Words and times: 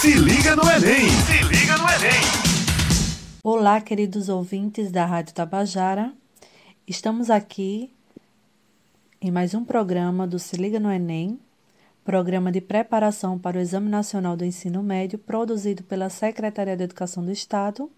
Se 0.00 0.14
liga 0.14 0.56
no 0.56 0.62
Enem! 0.62 1.10
Se 1.10 1.42
liga 1.44 1.76
no 1.76 1.84
Enem! 1.84 2.22
Olá, 3.44 3.82
queridos 3.82 4.30
ouvintes 4.30 4.90
da 4.90 5.04
Rádio 5.04 5.34
Tabajara. 5.34 6.10
Estamos 6.88 7.28
aqui 7.28 7.92
em 9.20 9.30
mais 9.30 9.52
um 9.52 9.62
programa 9.62 10.26
do 10.26 10.38
Se 10.38 10.56
Liga 10.56 10.80
no 10.80 10.90
Enem, 10.90 11.38
programa 12.02 12.50
de 12.50 12.62
preparação 12.62 13.38
para 13.38 13.58
o 13.58 13.60
Exame 13.60 13.90
Nacional 13.90 14.38
do 14.38 14.44
Ensino 14.46 14.82
Médio, 14.82 15.18
produzido 15.18 15.82
pela 15.82 16.08
Secretaria 16.08 16.78
de 16.78 16.84
Educação 16.84 17.22
do 17.22 17.30
Estado. 17.30 17.90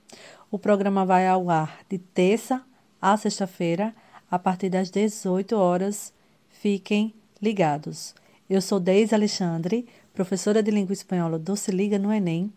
O 0.51 0.59
programa 0.59 1.07
vai 1.07 1.29
ao 1.29 1.49
ar 1.49 1.83
de 1.89 1.99
terça 1.99 2.63
a 3.01 3.17
sexta-feira, 3.17 3.95
a 4.29 4.41
partir 4.41 4.71
das 4.71 4.91
18 4.91 5.55
horas. 5.55 6.13
Fiquem 6.51 7.15
ligados. 7.41 8.13
Eu 8.51 8.61
sou 8.61 8.81
Deise 8.81 9.15
Alexandre, 9.15 9.87
professora 10.13 10.63
de 10.63 10.71
língua 10.71 10.93
espanhola 10.93 11.39
do 11.39 11.57
Se 11.57 11.71
Liga 11.71 11.99
no 11.99 12.13
Enem, 12.13 12.53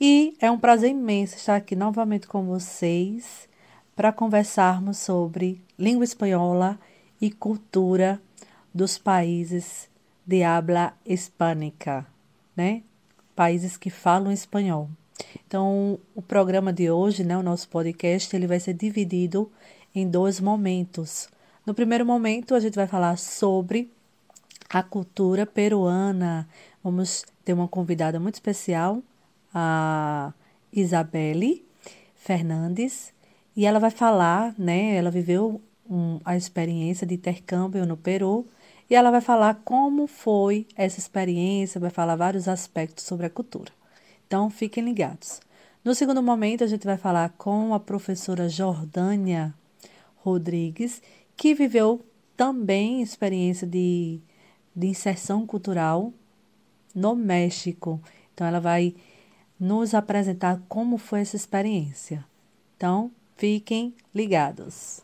e 0.00 0.36
é 0.40 0.50
um 0.50 0.58
prazer 0.58 0.90
imenso 0.90 1.36
estar 1.36 1.56
aqui 1.56 1.74
novamente 1.74 2.26
com 2.26 2.44
vocês 2.44 3.48
para 3.96 4.12
conversarmos 4.12 4.98
sobre 4.98 5.62
língua 5.78 6.04
espanhola 6.04 6.78
e 7.20 7.30
cultura 7.30 8.20
dos 8.72 8.98
países 8.98 9.88
de 10.26 10.42
habla 10.42 10.92
hispânica, 11.06 12.06
né? 12.56 12.82
Países 13.36 13.76
que 13.76 13.88
falam 13.88 14.32
espanhol. 14.32 14.90
Então, 15.46 15.98
o 16.14 16.20
programa 16.20 16.72
de 16.72 16.90
hoje, 16.90 17.22
né, 17.22 17.36
o 17.36 17.42
nosso 17.42 17.68
podcast, 17.68 18.34
ele 18.34 18.46
vai 18.46 18.58
ser 18.58 18.74
dividido 18.74 19.50
em 19.94 20.08
dois 20.08 20.40
momentos. 20.40 21.28
No 21.64 21.72
primeiro 21.72 22.04
momento, 22.04 22.54
a 22.54 22.60
gente 22.60 22.74
vai 22.74 22.86
falar 22.86 23.16
sobre 23.16 23.90
a 24.68 24.82
cultura 24.82 25.46
peruana. 25.46 26.48
Vamos 26.84 27.24
ter 27.42 27.54
uma 27.54 27.66
convidada 27.66 28.20
muito 28.20 28.34
especial, 28.34 29.02
a 29.54 30.34
Isabelle 30.70 31.64
Fernandes, 32.14 33.10
e 33.56 33.64
ela 33.64 33.78
vai 33.78 33.90
falar, 33.90 34.54
né? 34.58 34.94
Ela 34.94 35.10
viveu 35.10 35.62
um, 35.88 36.20
a 36.26 36.36
experiência 36.36 37.06
de 37.06 37.14
intercâmbio 37.14 37.86
no 37.86 37.96
Peru 37.96 38.46
e 38.90 38.94
ela 38.94 39.10
vai 39.10 39.22
falar 39.22 39.62
como 39.64 40.06
foi 40.06 40.66
essa 40.76 40.98
experiência, 40.98 41.80
vai 41.80 41.88
falar 41.88 42.16
vários 42.16 42.48
aspectos 42.48 43.04
sobre 43.04 43.24
a 43.24 43.30
cultura. 43.30 43.72
Então, 44.26 44.50
fiquem 44.50 44.84
ligados. 44.84 45.40
No 45.82 45.94
segundo 45.94 46.22
momento, 46.22 46.64
a 46.64 46.66
gente 46.66 46.84
vai 46.84 46.98
falar 46.98 47.30
com 47.38 47.72
a 47.72 47.80
professora 47.80 48.46
Jordânia 48.46 49.54
Rodrigues, 50.16 51.00
que 51.34 51.54
viveu 51.54 52.04
também 52.36 53.00
experiência 53.00 53.66
de, 53.66 54.20
de 54.76 54.86
inserção 54.86 55.46
cultural 55.46 56.12
no 56.94 57.14
México. 57.14 58.00
Então, 58.32 58.46
ela 58.46 58.60
vai 58.60 58.94
nos 59.58 59.94
apresentar 59.94 60.60
como 60.68 60.98
foi 60.98 61.20
essa 61.20 61.36
experiência. 61.36 62.24
Então, 62.76 63.10
fiquem 63.36 63.94
ligados. 64.14 65.02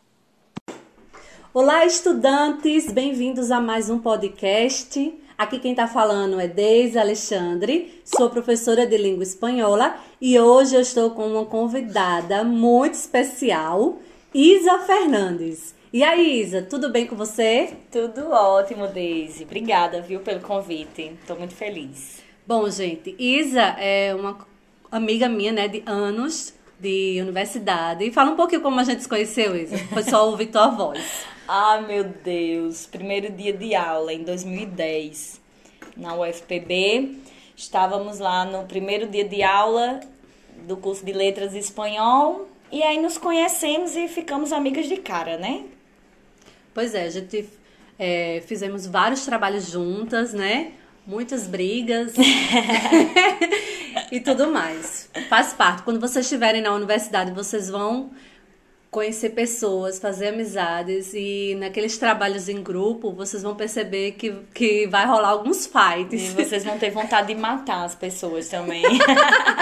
Olá, 1.53 1.85
estudantes! 1.85 2.91
Bem-vindos 2.91 3.51
a 3.51 3.59
mais 3.59 3.89
um 3.89 3.99
podcast. 3.99 5.13
Aqui 5.37 5.59
quem 5.59 5.71
está 5.71 5.87
falando 5.87 6.39
é 6.39 6.47
Deise 6.47 6.99
Alexandre, 6.99 7.99
sou 8.05 8.29
professora 8.29 8.85
de 8.85 8.95
língua 8.95 9.23
espanhola 9.23 9.97
e 10.21 10.39
hoje 10.39 10.75
eu 10.75 10.81
estou 10.81 11.09
com 11.09 11.27
uma 11.27 11.45
convidada 11.45 12.43
muito 12.43 12.93
especial, 12.93 13.97
Isa 14.33 14.77
Fernandes. 14.85 15.73
E 15.93 16.05
aí, 16.05 16.39
Isa, 16.39 16.61
tudo 16.61 16.89
bem 16.89 17.05
com 17.05 17.17
você? 17.17 17.73
Tudo 17.91 18.31
ótimo, 18.31 18.87
Deise. 18.87 19.43
Obrigada, 19.43 20.01
viu, 20.01 20.21
pelo 20.21 20.39
convite. 20.39 21.17
Estou 21.19 21.37
muito 21.37 21.53
feliz. 21.53 22.23
Bom, 22.47 22.69
gente, 22.69 23.13
Isa 23.19 23.75
é 23.77 24.15
uma 24.15 24.37
amiga 24.89 25.27
minha, 25.27 25.51
né, 25.51 25.67
de 25.67 25.83
anos 25.85 26.53
de 26.79 27.19
universidade. 27.21 28.09
Fala 28.11 28.31
um 28.31 28.37
pouquinho 28.37 28.61
como 28.61 28.79
a 28.79 28.85
gente 28.85 29.01
se 29.03 29.09
conheceu, 29.09 29.53
Isa. 29.53 29.77
Foi 29.89 30.01
só 30.03 30.29
ouvir 30.29 30.47
tua 30.47 30.67
voz. 30.69 31.25
Ah, 31.53 31.81
meu 31.81 32.05
Deus! 32.05 32.85
Primeiro 32.85 33.29
dia 33.29 33.51
de 33.51 33.75
aula 33.75 34.13
em 34.13 34.23
2010, 34.23 35.41
na 35.97 36.15
UFPB. 36.15 37.17
Estávamos 37.57 38.19
lá 38.19 38.45
no 38.45 38.63
primeiro 38.63 39.05
dia 39.05 39.27
de 39.27 39.43
aula 39.43 39.99
do 40.65 40.77
curso 40.77 41.03
de 41.03 41.11
Letras 41.11 41.53
Espanhol. 41.53 42.47
E 42.71 42.81
aí 42.81 43.01
nos 43.01 43.17
conhecemos 43.17 43.97
e 43.97 44.07
ficamos 44.07 44.53
amigas 44.53 44.87
de 44.87 44.95
cara, 44.95 45.35
né? 45.37 45.65
Pois 46.73 46.95
é, 46.95 47.03
a 47.03 47.09
gente 47.09 47.47
é, 47.99 48.41
fizemos 48.47 48.85
vários 48.85 49.25
trabalhos 49.25 49.69
juntas, 49.69 50.33
né? 50.33 50.71
Muitas 51.05 51.47
brigas 51.47 52.13
e 54.11 54.19
tudo 54.19 54.51
mais. 54.51 55.09
Faz 55.29 55.53
parte. 55.53 55.83
Quando 55.83 55.99
vocês 55.99 56.25
estiverem 56.25 56.61
na 56.61 56.73
universidade, 56.73 57.31
vocês 57.31 57.69
vão 57.69 58.11
conhecer 58.91 59.29
pessoas, 59.29 59.99
fazer 59.99 60.27
amizades 60.27 61.13
e 61.13 61.55
naqueles 61.57 61.97
trabalhos 61.97 62.49
em 62.49 62.61
grupo 62.61 63.13
vocês 63.13 63.41
vão 63.41 63.55
perceber 63.55 64.11
que, 64.11 64.33
que 64.53 64.85
vai 64.87 65.05
rolar 65.05 65.29
alguns 65.29 65.65
fights. 65.65 66.31
E 66.31 66.33
vocês 66.33 66.65
vão 66.65 66.77
ter 66.77 66.91
vontade 66.91 67.33
de 67.33 67.39
matar 67.39 67.85
as 67.85 67.95
pessoas 67.95 68.49
também. 68.49 68.83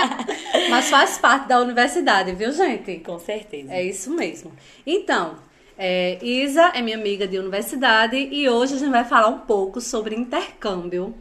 Mas 0.72 0.90
faz 0.90 1.20
parte 1.20 1.48
da 1.48 1.62
universidade, 1.62 2.32
viu, 2.34 2.52
gente? 2.52 3.00
Com 3.02 3.20
certeza. 3.20 3.72
É 3.72 3.84
isso 3.84 4.10
mesmo. 4.10 4.52
Então, 4.86 5.38
é, 5.80 6.20
Isa 6.22 6.74
é 6.76 6.82
minha 6.82 6.98
amiga 6.98 7.26
de 7.26 7.40
universidade 7.40 8.18
e 8.18 8.50
hoje 8.50 8.76
a 8.76 8.78
gente 8.78 8.92
vai 8.92 9.06
falar 9.06 9.30
um 9.30 9.40
pouco 9.40 9.80
sobre 9.80 10.14
intercâmbio. 10.14 11.16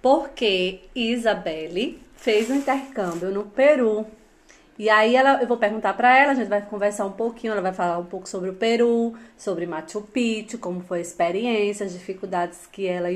Porque 0.00 0.82
Isabelle 0.94 2.00
fez 2.14 2.48
um 2.48 2.54
intercâmbio 2.54 3.30
no 3.30 3.44
Peru 3.46 4.06
e 4.78 4.88
aí 4.88 5.14
ela, 5.14 5.42
eu 5.42 5.46
vou 5.46 5.58
perguntar 5.58 5.92
para 5.94 6.16
ela, 6.16 6.32
a 6.32 6.34
gente 6.34 6.48
vai 6.48 6.62
conversar 6.62 7.04
um 7.04 7.12
pouquinho, 7.12 7.52
ela 7.52 7.60
vai 7.60 7.72
falar 7.72 7.98
um 7.98 8.06
pouco 8.06 8.28
sobre 8.28 8.48
o 8.48 8.54
Peru, 8.54 9.14
sobre 9.36 9.66
Machu 9.66 10.00
Picchu, 10.02 10.56
como 10.56 10.80
foi 10.80 10.98
a 10.98 11.02
experiência, 11.02 11.84
as 11.84 11.92
dificuldades 11.92 12.66
que 12.66 12.86
ela 12.86 13.08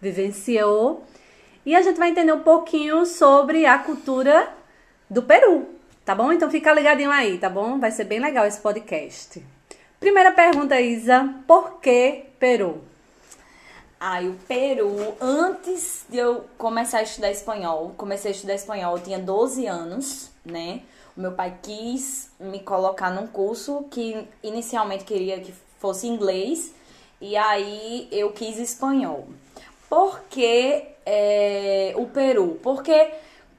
vivenciou. 0.00 1.04
E 1.64 1.76
a 1.76 1.82
gente 1.82 1.98
vai 1.98 2.10
entender 2.10 2.32
um 2.32 2.40
pouquinho 2.40 3.06
sobre 3.06 3.64
a 3.64 3.78
cultura 3.78 4.48
do 5.08 5.22
Peru, 5.22 5.68
tá 6.04 6.14
bom? 6.14 6.32
Então 6.32 6.50
fica 6.50 6.72
ligadinho 6.72 7.10
aí, 7.10 7.38
tá 7.38 7.48
bom? 7.48 7.78
Vai 7.78 7.92
ser 7.92 8.04
bem 8.04 8.18
legal 8.18 8.44
esse 8.44 8.60
podcast. 8.60 9.53
Primeira 10.04 10.32
pergunta, 10.32 10.78
Isa, 10.78 11.34
por 11.46 11.80
que 11.80 12.26
Peru? 12.38 12.82
Ah, 13.98 14.20
o 14.20 14.34
Peru, 14.46 15.16
antes 15.18 16.04
de 16.10 16.18
eu 16.18 16.44
começar 16.58 16.98
a 16.98 17.02
estudar 17.02 17.30
espanhol, 17.30 17.94
comecei 17.96 18.30
a 18.30 18.34
estudar 18.34 18.52
espanhol, 18.52 18.98
eu 18.98 19.02
tinha 19.02 19.18
12 19.18 19.66
anos, 19.66 20.30
né? 20.44 20.82
O 21.16 21.22
meu 21.22 21.32
pai 21.32 21.56
quis 21.62 22.30
me 22.38 22.60
colocar 22.60 23.10
num 23.12 23.26
curso 23.26 23.86
que 23.90 24.28
inicialmente 24.42 25.04
queria 25.04 25.40
que 25.40 25.54
fosse 25.78 26.06
inglês 26.06 26.74
e 27.18 27.34
aí 27.34 28.06
eu 28.12 28.30
quis 28.30 28.58
espanhol. 28.58 29.26
Por 29.88 30.20
que 30.28 30.84
é, 31.06 31.94
o 31.96 32.04
Peru? 32.08 32.60
Porque 32.62 33.10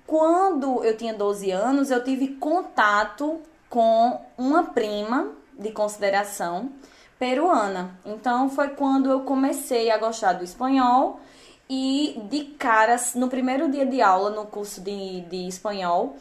quando 0.06 0.84
eu 0.84 0.96
tinha 0.96 1.16
12 1.16 1.50
anos 1.50 1.90
eu 1.90 2.04
tive 2.04 2.36
contato 2.36 3.42
com 3.68 4.22
uma 4.38 4.66
prima 4.66 5.34
de 5.58 5.72
consideração 5.72 6.72
peruana. 7.18 7.98
Então 8.06 8.50
foi 8.50 8.70
quando 8.70 9.10
eu 9.10 9.22
comecei 9.22 9.90
a 9.92 9.98
gostar 9.98 10.34
do 10.34 10.44
espanhol 10.44 11.20
e 11.70 12.22
de 12.30 12.46
caras 12.60 13.16
no 13.16 13.28
primeiro 13.28 13.70
dia 13.72 13.86
de 13.86 14.02
aula 14.02 14.30
no 14.30 14.46
curso 14.46 14.82
de, 14.82 15.22
de 15.22 15.48
espanhol 15.48 16.16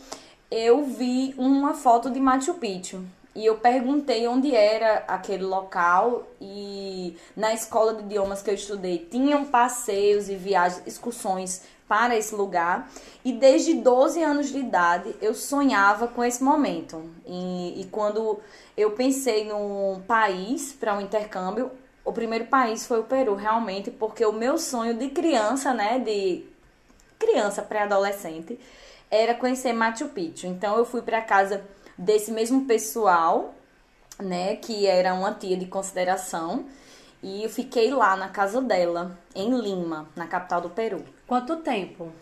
eu 0.50 0.84
vi 0.84 1.34
uma 1.36 1.74
foto 1.74 2.08
de 2.10 2.20
Machu 2.20 2.54
Picchu. 2.54 3.04
E 3.34 3.44
eu 3.44 3.56
perguntei 3.56 4.28
onde 4.28 4.54
era 4.54 5.02
aquele 5.08 5.42
local 5.42 6.22
e 6.40 7.16
na 7.36 7.52
escola 7.52 7.94
de 7.94 8.02
idiomas 8.02 8.40
que 8.40 8.50
eu 8.50 8.54
estudei 8.54 9.08
tinham 9.10 9.44
passeios 9.44 10.28
e 10.28 10.36
viagens, 10.36 10.86
excursões 10.86 11.62
para 11.94 12.16
esse 12.16 12.34
lugar. 12.34 12.90
E 13.24 13.32
desde 13.32 13.74
12 13.74 14.20
anos 14.20 14.48
de 14.48 14.58
idade 14.58 15.14
eu 15.22 15.32
sonhava 15.32 16.08
com 16.08 16.24
esse 16.24 16.42
momento. 16.42 17.08
E, 17.24 17.82
e 17.82 17.84
quando 17.84 18.40
eu 18.76 18.90
pensei 18.90 19.44
num 19.44 20.02
país 20.04 20.72
para 20.72 20.96
um 20.96 21.00
intercâmbio, 21.00 21.70
o 22.04 22.12
primeiro 22.12 22.46
país 22.46 22.84
foi 22.84 22.98
o 22.98 23.04
Peru, 23.04 23.36
realmente, 23.36 23.92
porque 23.92 24.26
o 24.26 24.32
meu 24.32 24.58
sonho 24.58 24.94
de 24.94 25.08
criança, 25.10 25.72
né, 25.72 26.00
de 26.00 26.44
criança 27.16 27.62
pré-adolescente, 27.62 28.58
era 29.08 29.32
conhecer 29.32 29.72
Machu 29.72 30.08
Picchu. 30.08 30.48
Então 30.48 30.76
eu 30.76 30.84
fui 30.84 31.00
para 31.00 31.22
casa 31.22 31.64
desse 31.96 32.32
mesmo 32.32 32.64
pessoal, 32.64 33.54
né, 34.20 34.56
que 34.56 34.84
era 34.84 35.14
uma 35.14 35.32
tia 35.32 35.56
de 35.56 35.66
consideração, 35.66 36.66
e 37.24 37.42
eu 37.42 37.48
fiquei 37.48 37.90
lá 37.90 38.14
na 38.14 38.28
casa 38.28 38.60
dela, 38.60 39.18
em 39.34 39.58
Lima, 39.58 40.06
na 40.14 40.26
capital 40.26 40.60
do 40.60 40.68
Peru. 40.68 41.02
Quanto 41.26 41.56
tempo? 41.56 42.12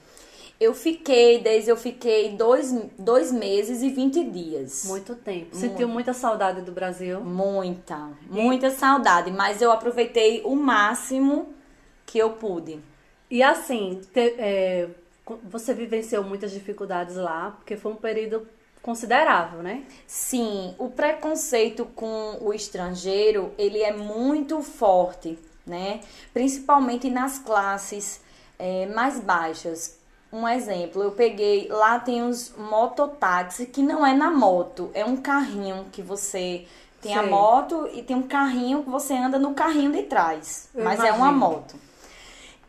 Eu 0.61 0.73
fiquei, 0.73 1.41
desde 1.41 1.71
eu 1.71 1.77
fiquei 1.77 2.37
dois, 2.37 2.73
dois 2.97 3.33
meses 3.33 3.83
e 3.83 3.91
20 3.91 4.23
dias. 4.31 4.85
Muito 4.85 5.17
tempo. 5.17 5.57
Sentiu 5.57 5.89
muita 5.89 6.13
saudade 6.13 6.63
do 6.63 6.71
Brasil? 6.71 7.21
Muita, 7.21 8.11
muita 8.31 8.71
saudade, 8.71 9.33
mas 9.33 9.61
eu 9.61 9.73
aproveitei 9.73 10.41
o 10.45 10.55
máximo 10.55 11.53
que 12.07 12.19
eu 12.19 12.31
pude. 12.31 12.79
E 13.29 13.43
assim, 13.43 14.01
te, 14.13 14.37
é, 14.39 14.89
você 15.43 15.75
vivenciou 15.75 16.23
muitas 16.23 16.53
dificuldades 16.53 17.17
lá, 17.17 17.57
porque 17.57 17.77
foi 17.77 17.91
um 17.91 17.97
período 17.97 18.47
considerável, 18.83 19.63
né? 19.63 19.85
Sim, 20.07 20.75
o 20.79 20.89
preconceito 20.89 21.87
com 21.95 22.39
o 22.41 22.53
estrangeiro, 22.53 23.53
ele 23.57 23.81
é 23.81 23.93
muito 23.93 24.61
forte, 24.61 25.39
né? 25.67 26.01
Principalmente 26.35 27.09
nas 27.09 27.39
classes 27.39 28.21
é, 28.59 28.87
mais 28.87 29.21
baixas. 29.21 29.99
Um 30.33 30.49
exemplo, 30.49 31.03
eu 31.03 31.13
peguei, 31.13 31.69
lá 31.69 31.99
tem 32.01 32.23
os 32.23 32.55
mototáxi, 32.57 33.67
que 33.67 33.83
não 33.83 34.05
é 34.05 34.15
na 34.15 34.31
moto, 34.31 34.91
é 34.95 35.05
um 35.05 35.17
carrinho 35.17 35.87
que 35.93 36.01
você 36.01 36.67
tem 37.03 37.15
a 37.15 37.23
moto 37.23 37.89
e 37.93 38.03
tem 38.03 38.17
um 38.17 38.23
carrinho 38.23 38.83
que 38.83 38.89
você 38.89 39.13
anda 39.15 39.39
no 39.39 39.53
carrinho 39.55 39.93
de 39.93 40.05
trás, 40.05 40.69
Eu 40.75 40.85
mas 40.85 41.01
é 41.01 41.09
imagino. 41.09 41.25
uma 41.25 41.33
moto. 41.33 41.75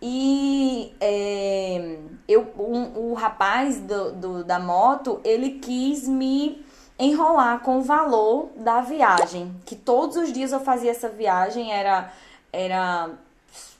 E 0.05 0.93
é, 0.99 1.97
eu, 2.27 2.41
um- 2.59 3.11
o 3.11 3.13
rapaz 3.13 3.79
do, 3.79 4.11
do- 4.11 4.43
da 4.43 4.59
moto, 4.59 5.21
ele 5.23 5.51
quis 5.59 6.05
me 6.09 6.61
enrolar 6.99 7.61
com 7.61 7.77
o 7.77 7.81
valor 7.81 8.49
da 8.57 8.81
viagem. 8.81 9.55
Que 9.65 9.77
todos 9.77 10.17
os 10.17 10.33
dias 10.33 10.51
eu 10.51 10.59
fazia 10.59 10.91
essa 10.91 11.07
viagem, 11.07 11.71
era, 11.71 12.11
era 12.51 13.11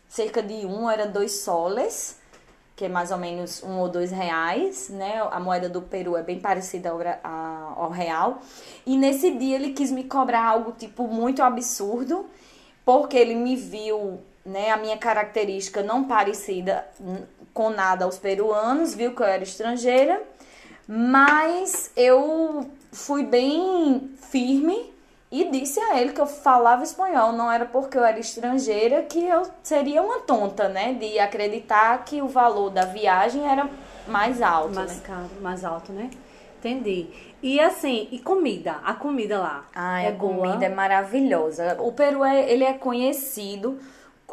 cerca 0.08 0.42
de 0.42 0.66
um, 0.66 0.90
era 0.90 1.06
dois 1.06 1.42
soles, 1.42 2.18
que 2.74 2.86
é 2.86 2.90
mais 2.90 3.12
ou 3.12 3.18
menos 3.18 3.62
um 3.62 3.80
ou 3.80 3.90
dois 3.90 4.10
reais, 4.10 4.88
né? 4.90 5.22
A 5.30 5.42
moeda 5.42 5.68
do 5.68 5.81
Peru 5.81 6.16
é 6.16 6.24
bem 6.24 6.40
parecida 6.40 6.90
ao, 6.92 7.02
a- 7.02 7.74
ao 7.75 7.90
real. 7.90 8.40
E 8.86 8.96
nesse 8.96 9.30
dia 9.31 9.56
ele 9.58 9.74
quis 9.74 9.92
me 9.92 10.06
cobrar 10.06 10.46
algo, 10.48 10.72
tipo, 10.72 11.06
muito 11.06 11.44
absurdo, 11.44 12.25
porque 12.86 13.18
ele 13.18 13.36
me 13.36 13.56
viu, 13.58 14.22
né, 14.45 14.72
a 14.72 14.78
minha 14.78 14.98
característica 14.98 15.81
não 15.81 16.04
parecida 16.04 16.86
com 17.54 17.69
nada 17.69 18.06
aos 18.06 18.18
peruanos, 18.18 18.94
viu 18.94 19.16
que 19.16 19.22
eu 19.22 19.25
era 19.28 19.44
estrangeira, 19.44 20.22
mas 20.88 21.92
eu 21.95 22.69
fui 22.92 23.24
bem 23.24 24.12
firme 24.30 24.92
e 25.31 25.45
disse 25.50 25.80
a 25.80 26.00
ele 26.00 26.12
que 26.13 26.22
eu 26.22 26.28
falava 26.28 26.84
espanhol, 26.84 27.31
não 27.31 27.51
era 27.51 27.66
porque 27.66 27.98
eu 27.98 28.04
era 28.04 28.19
estrangeira 28.19 29.01
que 29.04 29.24
eu 29.24 29.44
seria 29.63 30.01
uma 30.01 30.19
tonta, 30.19 30.68
né, 30.69 30.94
de 30.94 31.18
acreditar 31.18 32.04
que 32.06 32.22
o 32.22 32.28
valor 32.28 32.69
da 32.69 32.86
viagem 32.86 33.48
era 33.50 33.68
mais 34.07 34.42
alto, 34.42 34.75
Mais 34.75 34.96
né? 34.96 35.01
caro, 35.04 35.30
mais 35.42 35.63
alto, 35.66 35.92
né? 35.92 36.10
Entendi. 36.60 37.07
E 37.42 37.60
assim, 37.60 38.07
e 38.12 38.19
comida? 38.19 38.78
A 38.86 38.94
comida 38.94 39.38
lá 39.39 39.66
Ai, 39.75 40.06
é 40.06 40.10
a 40.10 40.12
boa? 40.12 40.34
comida 40.34 40.66
é 40.66 40.69
maravilhosa. 40.69 41.78
O 41.81 41.92
Peru 41.92 42.24
é, 42.24 42.50
ele 42.50 42.63
é 42.63 42.74
conhecido 42.74 43.80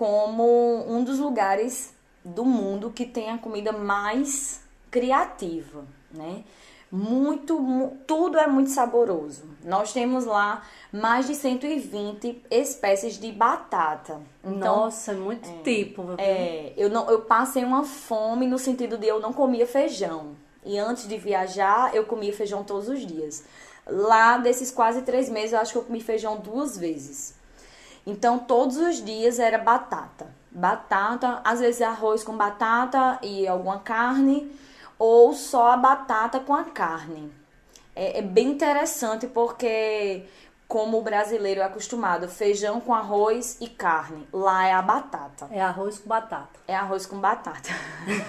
como 0.05 0.83
um 0.89 1.05
dos 1.05 1.19
lugares 1.19 1.93
do 2.25 2.43
mundo 2.43 2.91
que 2.91 3.05
tem 3.05 3.29
a 3.31 3.37
comida 3.37 3.71
mais 3.71 4.63
criativa, 4.91 5.85
né? 6.11 6.43
Muito, 6.91 7.61
mu- 7.61 7.99
tudo 8.07 8.39
é 8.39 8.47
muito 8.47 8.71
saboroso. 8.71 9.45
Nós 9.63 9.93
temos 9.93 10.25
lá 10.25 10.63
mais 10.91 11.27
de 11.27 11.35
120 11.35 12.43
espécies 12.51 13.19
de 13.19 13.31
batata. 13.31 14.23
Então, 14.43 14.77
Nossa, 14.77 15.13
é 15.13 15.15
muito 15.15 15.47
tipo. 15.63 16.03
viu? 16.03 16.15
é, 16.17 16.73
eu, 16.79 16.89
não, 16.89 17.09
eu 17.11 17.21
passei 17.21 17.63
uma 17.63 17.85
fome 17.85 18.47
no 18.47 18.59
sentido 18.59 18.97
de 18.97 19.07
eu 19.07 19.21
não 19.21 19.35
comia 19.35 19.67
feijão. 19.67 20.35
E 20.65 20.79
antes 20.79 21.07
de 21.07 21.19
viajar, 21.19 21.95
eu 21.95 22.05
comia 22.07 22.33
feijão 22.33 22.65
todos 22.65 22.89
os 22.89 23.07
dias. 23.07 23.45
Lá, 23.87 24.39
desses 24.39 24.71
quase 24.71 25.03
três 25.03 25.29
meses, 25.29 25.53
eu 25.53 25.61
acho 25.61 25.73
que 25.73 25.79
eu 25.79 25.85
comi 25.85 26.01
feijão 26.01 26.39
duas 26.39 26.79
vezes. 26.79 27.35
Então, 28.11 28.41
todos 28.41 28.77
os 28.77 29.05
dias 29.05 29.39
era 29.39 29.57
batata. 29.57 30.27
Batata, 30.51 31.41
às 31.45 31.61
vezes 31.61 31.81
arroz 31.81 32.25
com 32.25 32.37
batata 32.37 33.21
e 33.23 33.47
alguma 33.47 33.79
carne, 33.79 34.51
ou 34.99 35.33
só 35.33 35.71
a 35.71 35.77
batata 35.77 36.41
com 36.41 36.53
a 36.53 36.65
carne. 36.65 37.33
É, 37.95 38.19
é 38.19 38.23
bem 38.23 38.49
interessante 38.49 39.29
porque, 39.29 40.25
como 40.71 40.99
o 40.99 41.03
brasileiro 41.03 41.61
é 41.61 41.65
acostumado, 41.65 42.29
feijão 42.29 42.81
com 42.81 42.95
arroz 42.95 43.57
e 43.61 43.67
carne. 43.69 44.25
Lá 44.33 44.67
é 44.69 44.73
a 44.73 44.81
batata. 44.81 45.49
É 45.51 45.61
arroz 45.61 45.99
com 45.99 46.09
batata. 46.09 46.61
É 46.69 46.77
arroz 46.77 47.07
com 47.07 47.19
batata. 47.19 47.69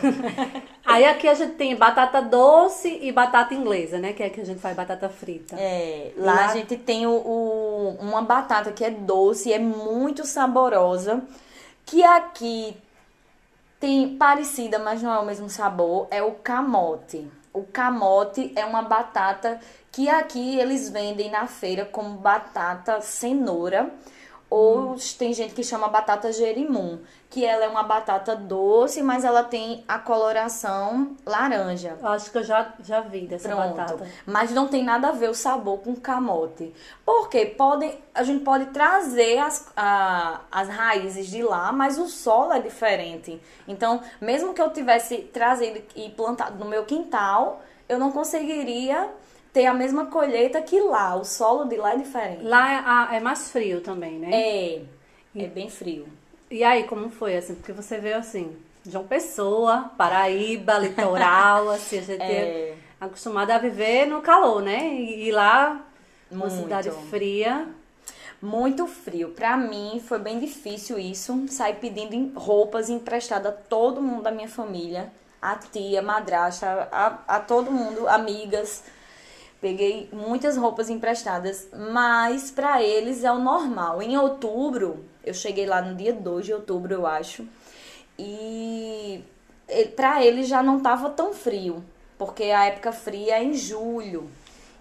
Aí 0.84 1.06
aqui 1.06 1.28
a 1.28 1.36
gente 1.36 1.54
tem 1.54 1.76
batata 1.76 2.20
doce 2.20 2.98
e 3.00 3.12
batata 3.12 3.54
inglesa, 3.54 4.00
né? 4.00 4.12
Que 4.14 4.24
é 4.24 4.30
que 4.32 4.42
a 4.42 4.44
gente 4.46 4.60
faz 4.60 4.76
batata 4.76 5.08
frita. 5.08 5.56
É, 5.60 6.14
lá, 6.18 6.34
Lá- 6.34 6.46
a 6.46 6.54
gente 6.56 6.76
tem 6.78 7.06
o, 7.06 7.12
o- 7.12 7.98
uma 8.00 8.24
batata 8.24 8.72
que 8.72 8.84
é 8.84 8.90
doce 8.90 9.50
e 9.50 9.54
é 9.54 9.60
muito 9.60 10.26
saborosa. 10.26 11.22
Que 11.86 12.04
aqui 12.04 12.76
tem 13.80 14.18
parecida, 14.18 14.80
mas 14.80 15.04
não 15.04 15.14
é 15.14 15.20
o 15.20 15.26
mesmo 15.26 15.48
sabor, 15.48 16.08
é 16.10 16.24
o 16.24 16.32
camote. 16.32 17.30
O 17.53 17.63
camote 17.63 18.53
é 18.56 18.63
uma 18.63 18.81
batata 18.81 19.59
que 19.92 20.07
aqui 20.07 20.57
eles 20.57 20.89
vendem 20.89 21.30
na 21.30 21.48
feira 21.48 21.83
como 21.86 22.18
batata 22.18 23.01
cenoura. 23.01 23.92
Ou 24.53 24.98
tem 25.18 25.33
gente 25.33 25.53
que 25.53 25.63
chama 25.63 25.88
batata 25.88 26.30
jerimum, 26.33 27.00
que 27.30 27.45
ela 27.45 27.63
é 27.63 27.69
uma 27.69 27.83
batata 27.83 28.36
doce, 28.36 29.01
mas 29.01 29.24
ela 29.24 29.45
tem 29.45 29.81
a 29.88 29.98
coloração 29.98 31.15
laranja. 31.25 31.98
Acho 32.03 32.30
que 32.30 32.38
eu 32.39 32.44
já, 32.44 32.74
já 32.83 33.00
vi 33.00 33.27
dessa 33.27 33.48
Pronto. 33.48 33.75
batata. 33.77 34.06
Mas 34.25 34.51
não 34.51 34.68
tem 34.68 34.83
nada 34.83 35.07
a 35.07 35.12
ver 35.13 35.30
o 35.30 35.33
sabor 35.33 35.80
com 35.80 35.95
camote. 35.95 36.74
Porque 37.06 37.45
podem, 37.45 37.98
a 38.13 38.24
gente 38.24 38.44
pode 38.44 38.65
trazer 38.65 39.38
as, 39.38 39.71
a- 39.74 40.42
as 40.51 40.68
raízes 40.68 41.27
de 41.27 41.42
lá, 41.42 41.71
mas 41.71 41.98
o 41.98 42.07
solo 42.07 42.51
é 42.51 42.59
diferente. 42.59 43.42
Então, 43.65 44.01
mesmo 44.19 44.53
que 44.53 44.62
eu 44.62 44.69
tivesse 44.74 45.19
trazido 45.19 45.81
e 45.95 46.09
plantado 46.09 46.59
no 46.62 46.65
meu 46.69 46.83
quintal, 46.83 47.62
eu 47.88 47.98
não 47.98 48.12
conseguiria 48.12 49.09
ter 49.53 49.65
a 49.65 49.74
mesma 49.74 50.06
colheita 50.06 50.62
que 50.62 50.80
lá. 50.80 51.15
O 51.15 51.24
solo 51.24 51.65
de 51.65 51.75
lá 51.77 51.94
é 51.94 51.98
diferente. 51.98 52.44
Lá 52.44 53.09
é, 53.12 53.18
é 53.18 53.19
mais 53.19 53.51
frio 53.51 53.81
também, 53.81 54.18
né? 54.19 54.30
É, 54.33 54.81
é 55.36 55.48
bem 55.48 55.69
frio. 55.69 56.07
E 56.50 56.63
aí, 56.63 56.83
como 56.83 57.09
foi, 57.09 57.36
assim? 57.38 57.56
Porque 57.56 57.71
você 57.71 57.98
veio, 57.98 58.18
assim, 58.18 58.56
João 58.86 59.06
Pessoa, 59.07 59.92
Paraíba, 59.98 60.77
litoral, 60.77 61.69
assim, 61.71 62.00
a 62.00 62.01
gente 62.01 62.21
é 62.21 62.71
É. 62.71 62.75
acostumada 63.00 63.56
a 63.56 63.57
viver 63.57 64.06
no 64.06 64.21
calor, 64.21 64.62
né? 64.62 64.94
E, 64.95 65.27
e 65.27 65.31
lá, 65.31 65.81
uma 66.30 66.48
Muito. 66.48 66.62
cidade 66.63 66.92
fria. 67.09 67.68
Muito 68.42 68.88
frio. 68.88 69.30
Pra 69.30 69.56
mim 69.56 70.01
foi 70.06 70.18
bem 70.18 70.39
difícil 70.39 70.98
isso. 70.98 71.45
Sair 71.48 71.75
pedindo 71.75 72.38
roupas 72.39 72.89
emprestadas 72.89 73.53
a 73.53 73.56
todo 73.56 74.01
mundo 74.01 74.24
da 74.24 74.31
minha 74.31 74.50
família. 74.50 75.12
A 75.42 75.56
tia, 75.56 76.01
madrasta, 76.01 76.88
a, 76.92 77.36
a 77.36 77.39
todo 77.39 77.71
mundo, 77.71 78.07
amigas. 78.07 78.84
Peguei 79.62 80.10
muitas 80.12 80.58
roupas 80.58 80.89
emprestadas, 80.89 81.70
mas 81.91 82.50
pra 82.50 82.82
eles 82.82 83.24
é 83.24 83.32
o 83.32 83.38
normal. 83.38 84.01
Em 84.01 84.18
outubro, 84.18 85.06
eu 85.24 85.36
cheguei 85.36 85.68
lá 85.68 85.84
no 85.84 85.96
dia 85.96 86.12
2 86.12 86.48
de 86.48 86.53
outubro, 86.53 86.91
eu 86.91 87.06
acho. 87.06 87.48
E 88.18 89.24
pra 89.96 90.25
eles 90.25 90.48
já 90.48 90.63
não 90.63 90.80
tava 90.80 91.12
tão 91.12 91.32
frio, 91.32 91.86
porque 92.18 92.46
a 92.46 92.65
época 92.65 92.91
fria 92.91 93.36
é 93.36 93.44
em 93.44 93.53
julho. 93.53 94.27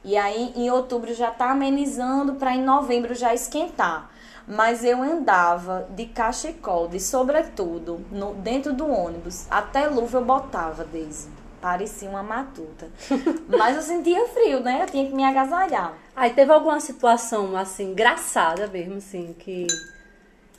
E 0.02 0.16
aí 0.16 0.54
em 0.56 0.70
outubro 0.70 1.12
já 1.12 1.30
tá 1.30 1.50
amenizando 1.50 2.36
para 2.36 2.54
em 2.54 2.64
novembro 2.64 3.14
já 3.14 3.34
esquentar. 3.34 4.10
Mas 4.48 4.82
eu 4.82 5.02
andava 5.02 5.86
de 5.90 6.06
cachecol, 6.06 6.88
de 6.88 6.98
sobretudo, 6.98 8.00
no, 8.10 8.32
dentro 8.32 8.72
do 8.72 8.88
ônibus. 8.90 9.46
Até 9.50 9.86
luva 9.86 10.18
eu 10.18 10.24
botava, 10.24 10.84
Daisy. 10.84 11.28
Parecia 11.60 12.08
uma 12.08 12.22
matuta. 12.22 12.88
Mas 13.48 13.76
eu 13.76 13.82
sentia 13.82 14.26
frio, 14.28 14.60
né? 14.60 14.82
Eu 14.82 14.86
tinha 14.86 15.06
que 15.06 15.14
me 15.14 15.24
agasalhar. 15.24 15.94
Aí 16.16 16.32
teve 16.32 16.50
alguma 16.52 16.80
situação, 16.80 17.56
assim, 17.56 17.90
engraçada 17.92 18.66
mesmo, 18.66 18.96
assim, 18.96 19.34
que... 19.38 19.66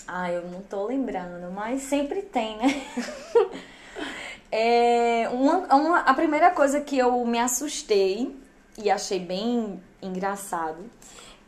Ah, 0.08 0.32
eu 0.32 0.44
não 0.50 0.62
tô 0.62 0.86
lembrando, 0.88 1.52
mas 1.52 1.84
sempre 1.84 2.22
tem, 2.22 2.58
né? 2.58 2.86
É, 4.54 5.30
uma, 5.32 5.60
uma- 5.74 6.00
a 6.00 6.14
primeira 6.14 6.52
coisa 6.52 6.82
que 6.82 6.98
eu 6.98 7.26
me 7.26 7.40
assustei 7.40 8.36
e 8.78 8.92
achei 8.92 9.18
bem 9.18 9.82
engraçado 10.02 10.84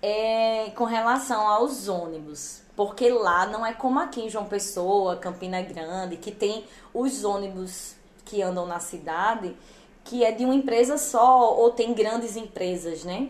é 0.02 0.72
com 0.76 0.86
relação 0.86 1.46
aos 1.46 1.90
ônibus. 1.90 2.62
Porque 2.78 3.10
lá 3.10 3.46
não 3.46 3.66
é 3.66 3.74
como 3.74 4.00
aqui 4.00 4.22
em 4.22 4.30
João 4.30 4.46
Pessoa, 4.46 5.18
Campina 5.18 5.62
Grande, 5.62 6.16
que 6.16 6.32
tem 6.32 6.64
os 6.94 7.26
ônibus 7.26 7.94
que 8.26 8.42
andam 8.42 8.66
na 8.66 8.80
cidade, 8.80 9.56
que 10.04 10.24
é 10.24 10.32
de 10.32 10.44
uma 10.46 10.56
empresa 10.56 10.98
só, 10.98 11.54
ou 11.56 11.72
tem 11.72 11.94
grandes 11.94 12.36
empresas, 12.36 13.04
né? 13.04 13.30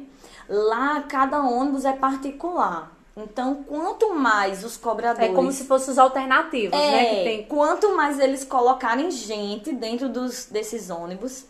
Lá 0.50 1.02
cada 1.04 1.42
ônibus 1.42 1.86
é 1.86 1.94
particular. 1.94 2.92
Então, 3.16 3.64
quanto 3.64 4.16
mais 4.16 4.64
os 4.64 4.76
cobradores. 4.76 5.30
É 5.30 5.34
como 5.34 5.52
se 5.52 5.66
fossem 5.66 5.92
os 5.92 6.00
alternativos, 6.00 6.72
né? 6.78 7.06
Que 7.06 7.16
É, 7.16 7.24
tem... 7.24 7.44
quanto 7.46 7.96
mais 7.96 8.20
eles 8.20 8.44
colocarem 8.44 9.12
gente 9.12 9.72
dentro 9.72 10.10
dos, 10.10 10.46
desses 10.46 10.90
ônibus, 10.90 11.46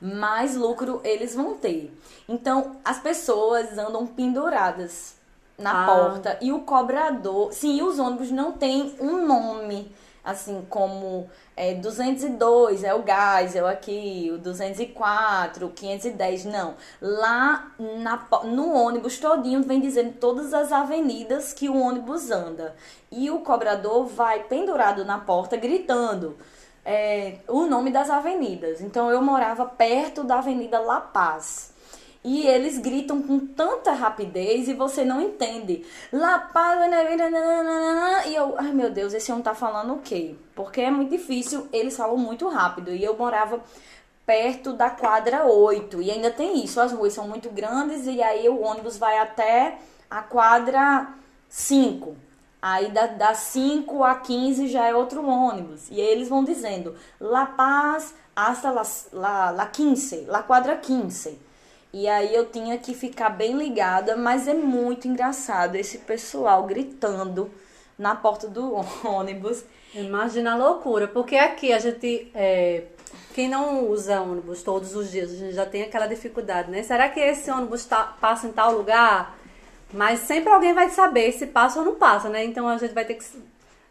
mais 0.00 0.56
lucro 0.56 1.00
eles 1.04 1.34
vão 1.34 1.54
ter. 1.54 1.92
Então, 2.28 2.76
as 2.84 2.98
pessoas 2.98 3.76
andam 3.76 4.06
penduradas 4.06 5.14
na 5.58 5.84
Ah. 5.84 5.86
porta 5.86 6.38
e 6.40 6.50
o 6.52 6.60
cobrador. 6.60 7.52
Sim, 7.52 7.82
os 7.82 7.98
ônibus 7.98 8.30
não 8.30 8.52
têm 8.52 8.94
um 9.00 9.26
nome 9.26 9.94
assim 10.24 10.64
como 10.70 11.28
é, 11.54 11.74
202 11.74 12.82
é 12.82 12.94
o 12.94 13.02
gás, 13.02 13.54
é 13.54 13.62
o 13.62 13.66
aqui, 13.66 14.30
o 14.32 14.38
204, 14.38 15.66
o 15.66 15.70
510, 15.70 16.46
não. 16.46 16.74
Lá 17.00 17.70
na, 17.78 18.26
no 18.44 18.72
ônibus 18.72 19.18
todinho 19.18 19.62
vem 19.62 19.80
dizendo 19.80 20.14
todas 20.14 20.54
as 20.54 20.72
avenidas 20.72 21.52
que 21.52 21.68
o 21.68 21.76
ônibus 21.76 22.30
anda. 22.30 22.74
E 23.10 23.30
o 23.30 23.40
cobrador 23.40 24.06
vai 24.06 24.44
pendurado 24.44 25.04
na 25.04 25.18
porta 25.18 25.56
gritando 25.56 26.36
é, 26.84 27.38
o 27.46 27.66
nome 27.66 27.90
das 27.90 28.08
avenidas. 28.08 28.80
Então 28.80 29.10
eu 29.10 29.20
morava 29.20 29.66
perto 29.66 30.24
da 30.24 30.38
Avenida 30.38 30.80
La 30.80 31.00
Paz. 31.00 31.73
E 32.24 32.46
eles 32.46 32.78
gritam 32.78 33.20
com 33.20 33.38
tanta 33.38 33.92
rapidez 33.92 34.66
e 34.66 34.72
você 34.72 35.04
não 35.04 35.20
entende. 35.20 35.84
La 36.10 36.38
Paz, 36.38 36.80
e 38.26 38.34
eu, 38.34 38.54
ai 38.56 38.72
meu 38.72 38.90
Deus, 38.90 39.12
esse 39.12 39.30
homem 39.30 39.44
tá 39.44 39.54
falando 39.54 39.92
o 39.92 39.98
quê? 39.98 40.34
Porque 40.54 40.80
é 40.80 40.90
muito 40.90 41.10
difícil, 41.10 41.68
eles 41.70 41.94
falam 41.94 42.16
muito 42.16 42.48
rápido. 42.48 42.90
E 42.92 43.04
eu 43.04 43.14
morava 43.14 43.62
perto 44.24 44.72
da 44.72 44.88
quadra 44.88 45.44
8. 45.44 46.00
E 46.00 46.10
ainda 46.10 46.30
tem 46.30 46.64
isso, 46.64 46.80
as 46.80 46.92
ruas 46.92 47.12
são 47.12 47.28
muito 47.28 47.50
grandes 47.50 48.06
e 48.06 48.22
aí 48.22 48.48
o 48.48 48.62
ônibus 48.62 48.96
vai 48.96 49.18
até 49.18 49.78
a 50.10 50.22
quadra 50.22 51.08
5. 51.48 52.16
Aí 52.62 52.90
da, 52.90 53.06
da 53.06 53.34
5 53.34 54.02
a 54.02 54.14
15 54.14 54.68
já 54.68 54.86
é 54.86 54.94
outro 54.94 55.26
ônibus. 55.26 55.90
E 55.90 56.00
aí 56.00 56.06
eles 56.06 56.30
vão 56.30 56.42
dizendo 56.42 56.96
La 57.20 57.44
Paz 57.44 58.14
hasta 58.34 58.70
la, 58.70 58.82
la, 59.12 59.50
la 59.50 59.66
15, 59.66 60.24
la 60.26 60.42
quadra 60.42 60.76
15. 60.76 61.43
E 61.94 62.08
aí 62.08 62.34
eu 62.34 62.46
tinha 62.46 62.76
que 62.76 62.92
ficar 62.92 63.28
bem 63.28 63.56
ligada, 63.56 64.16
mas 64.16 64.48
é 64.48 64.52
muito 64.52 65.06
engraçado 65.06 65.76
esse 65.76 65.98
pessoal 65.98 66.64
gritando 66.64 67.48
na 67.96 68.16
porta 68.16 68.48
do 68.48 68.80
ônibus. 69.06 69.64
Imagina 69.94 70.54
a 70.54 70.56
loucura, 70.56 71.06
porque 71.06 71.36
aqui 71.36 71.72
a 71.72 71.78
gente, 71.78 72.32
é, 72.34 72.82
quem 73.32 73.48
não 73.48 73.88
usa 73.88 74.20
ônibus 74.20 74.64
todos 74.64 74.96
os 74.96 75.08
dias, 75.12 75.30
a 75.30 75.36
gente 75.36 75.54
já 75.54 75.64
tem 75.64 75.82
aquela 75.82 76.08
dificuldade, 76.08 76.68
né? 76.68 76.82
Será 76.82 77.08
que 77.08 77.20
esse 77.20 77.48
ônibus 77.48 77.84
tá, 77.84 78.16
passa 78.20 78.48
em 78.48 78.52
tal 78.52 78.72
lugar? 78.72 79.38
Mas 79.92 80.18
sempre 80.18 80.52
alguém 80.52 80.74
vai 80.74 80.90
saber 80.90 81.30
se 81.30 81.46
passa 81.46 81.78
ou 81.78 81.84
não 81.84 81.94
passa, 81.94 82.28
né? 82.28 82.44
Então 82.44 82.66
a 82.66 82.76
gente 82.76 82.92
vai 82.92 83.04
ter 83.04 83.14
que 83.14 83.24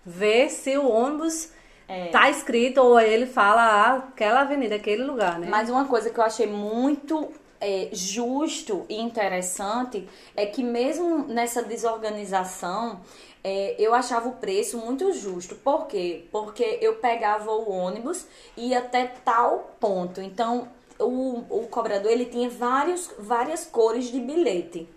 ver 0.06 0.50
se 0.50 0.78
o 0.78 0.90
ônibus 0.90 1.52
é. 1.88 2.08
tá 2.08 2.30
escrito 2.30 2.82
ou 2.82 3.00
ele 3.00 3.28
fala 3.28 3.62
ah, 3.62 3.96
aquela 4.10 4.42
avenida, 4.42 4.76
aquele 4.76 5.06
lugar, 5.06 5.40
né? 5.40 5.48
Mas 5.50 5.70
uma 5.70 5.86
coisa 5.86 6.10
que 6.10 6.20
eu 6.20 6.24
achei 6.26 6.48
muito 6.48 7.32
é, 7.64 7.90
justo 7.94 8.86
e 8.90 9.00
interessante 9.00 10.08
é 10.36 10.46
que 10.46 10.62
mesmo 10.62 11.20
nessa 11.20 11.64
desorganização 11.64 13.00
é, 13.42 13.76
eu 13.80 13.94
achava 13.94 14.28
o 14.28 14.34
preço 14.34 14.78
muito 14.78 15.14
justo. 15.14 15.56
Por 15.56 15.88
quê? 15.88 16.26
Porque 16.30 16.78
eu 16.82 16.96
pegava 16.96 17.50
o 17.52 17.72
ônibus 17.72 18.28
e 18.58 18.70
ia 18.70 18.80
até 18.80 19.08
tal 19.08 19.76
ponto. 19.80 20.22
Então 20.22 20.68
o, 21.00 21.44
o 21.50 21.68
cobrador 21.68 22.12
ele 22.12 22.26
tinha 22.26 22.50
vários, 22.50 23.10
várias 23.18 23.66
cores 23.66 24.12
de 24.12 24.20
bilhete. 24.20 24.88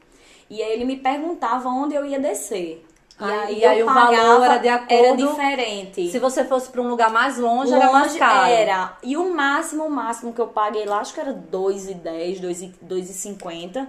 E 0.50 0.61
aí 0.61 0.73
ele 0.73 0.85
me 0.85 0.96
perguntava 0.96 1.68
onde 1.68 1.94
eu 1.94 2.04
ia 2.04 2.18
descer. 2.18 2.85
E 3.18 3.25
aí, 3.25 3.58
e 3.61 3.64
aí 3.64 3.82
o 3.82 3.87
valor 3.87 4.44
era 4.44 4.58
de 4.58 4.68
acordo. 4.68 4.92
Era 4.92 5.16
diferente. 5.16 6.11
Se 6.11 6.18
você 6.18 6.44
fosse 6.44 6.68
para 6.68 6.82
um 6.82 6.88
lugar 6.88 7.11
mais 7.11 7.38
longe, 7.38 7.70
longe, 7.70 7.82
era 7.82 7.90
mais 7.90 8.14
caro. 8.16 8.50
Era. 8.50 8.99
E 9.02 9.16
o 9.16 9.35
máximo, 9.35 9.85
o 9.85 9.90
máximo 9.90 10.35
que 10.35 10.40
eu 10.40 10.49
paguei 10.49 10.85
lá, 10.85 11.00
acho 11.00 11.14
que 11.14 11.20
era 11.20 11.32
2,10, 11.32 12.75
2,50. 12.87 13.88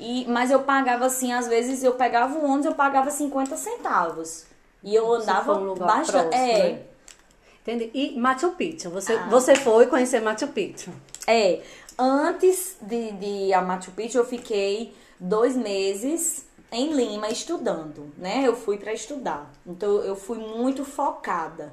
E, 0.00 0.26
mas 0.28 0.50
eu 0.50 0.60
pagava 0.62 1.06
assim, 1.06 1.32
às 1.32 1.46
vezes 1.46 1.84
eu 1.84 1.92
pegava 1.92 2.36
o 2.36 2.44
ônibus, 2.44 2.66
eu 2.66 2.74
pagava 2.74 3.10
50 3.10 3.56
centavos. 3.56 4.44
E 4.82 4.92
eu 4.92 5.12
andava 5.12 5.56
um 5.56 5.74
bastante. 5.74 6.34
É. 6.34 6.58
Né? 6.58 6.78
Entendi. 7.62 7.90
E 7.94 8.18
Machu 8.18 8.50
Picchu, 8.50 8.90
você, 8.90 9.14
ah. 9.14 9.28
você 9.30 9.54
foi 9.54 9.86
conhecer 9.86 10.20
Machu 10.20 10.48
Picchu? 10.48 10.90
É. 11.26 11.60
Antes 11.96 12.76
de, 12.82 13.12
de 13.12 13.54
a 13.54 13.62
Machu 13.62 13.92
Picchu, 13.92 14.18
eu 14.18 14.24
fiquei 14.24 14.94
dois 15.18 15.56
meses 15.56 16.44
em 16.70 16.92
Lima 16.92 17.28
estudando, 17.28 18.12
né? 18.18 18.42
Eu 18.46 18.56
fui 18.56 18.76
para 18.76 18.92
estudar. 18.92 19.50
Então 19.66 20.02
eu 20.02 20.16
fui 20.16 20.38
muito 20.38 20.84
focada 20.84 21.72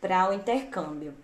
para 0.00 0.30
o 0.30 0.32
intercâmbio. 0.32 1.14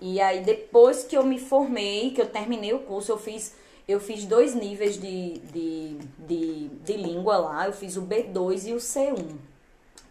E 0.00 0.20
aí 0.20 0.44
depois 0.44 1.04
que 1.04 1.16
eu 1.16 1.24
me 1.24 1.38
formei, 1.38 2.10
que 2.10 2.20
eu 2.20 2.28
terminei 2.28 2.72
o 2.72 2.80
curso, 2.80 3.12
eu 3.12 3.18
fiz 3.18 3.54
eu 3.88 3.98
fiz 3.98 4.26
dois 4.26 4.54
níveis 4.54 5.00
de, 5.00 5.38
de, 5.38 5.96
de, 6.18 6.68
de 6.68 6.92
língua 6.92 7.38
lá. 7.38 7.66
Eu 7.66 7.72
fiz 7.72 7.96
o 7.96 8.02
B2 8.02 8.68
e 8.68 8.74
o 8.74 8.76
C1, 8.76 9.38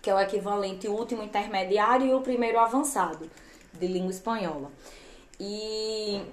que 0.02 0.10
é 0.10 0.16
o 0.16 0.20
equivalente 0.20 0.88
último 0.88 1.22
intermediário 1.22 2.08
e 2.08 2.14
o 2.14 2.22
primeiro 2.22 2.60
avançado 2.60 3.30
de 3.72 3.88
língua 3.88 4.10
espanhola. 4.10 4.72
E 5.40 6.24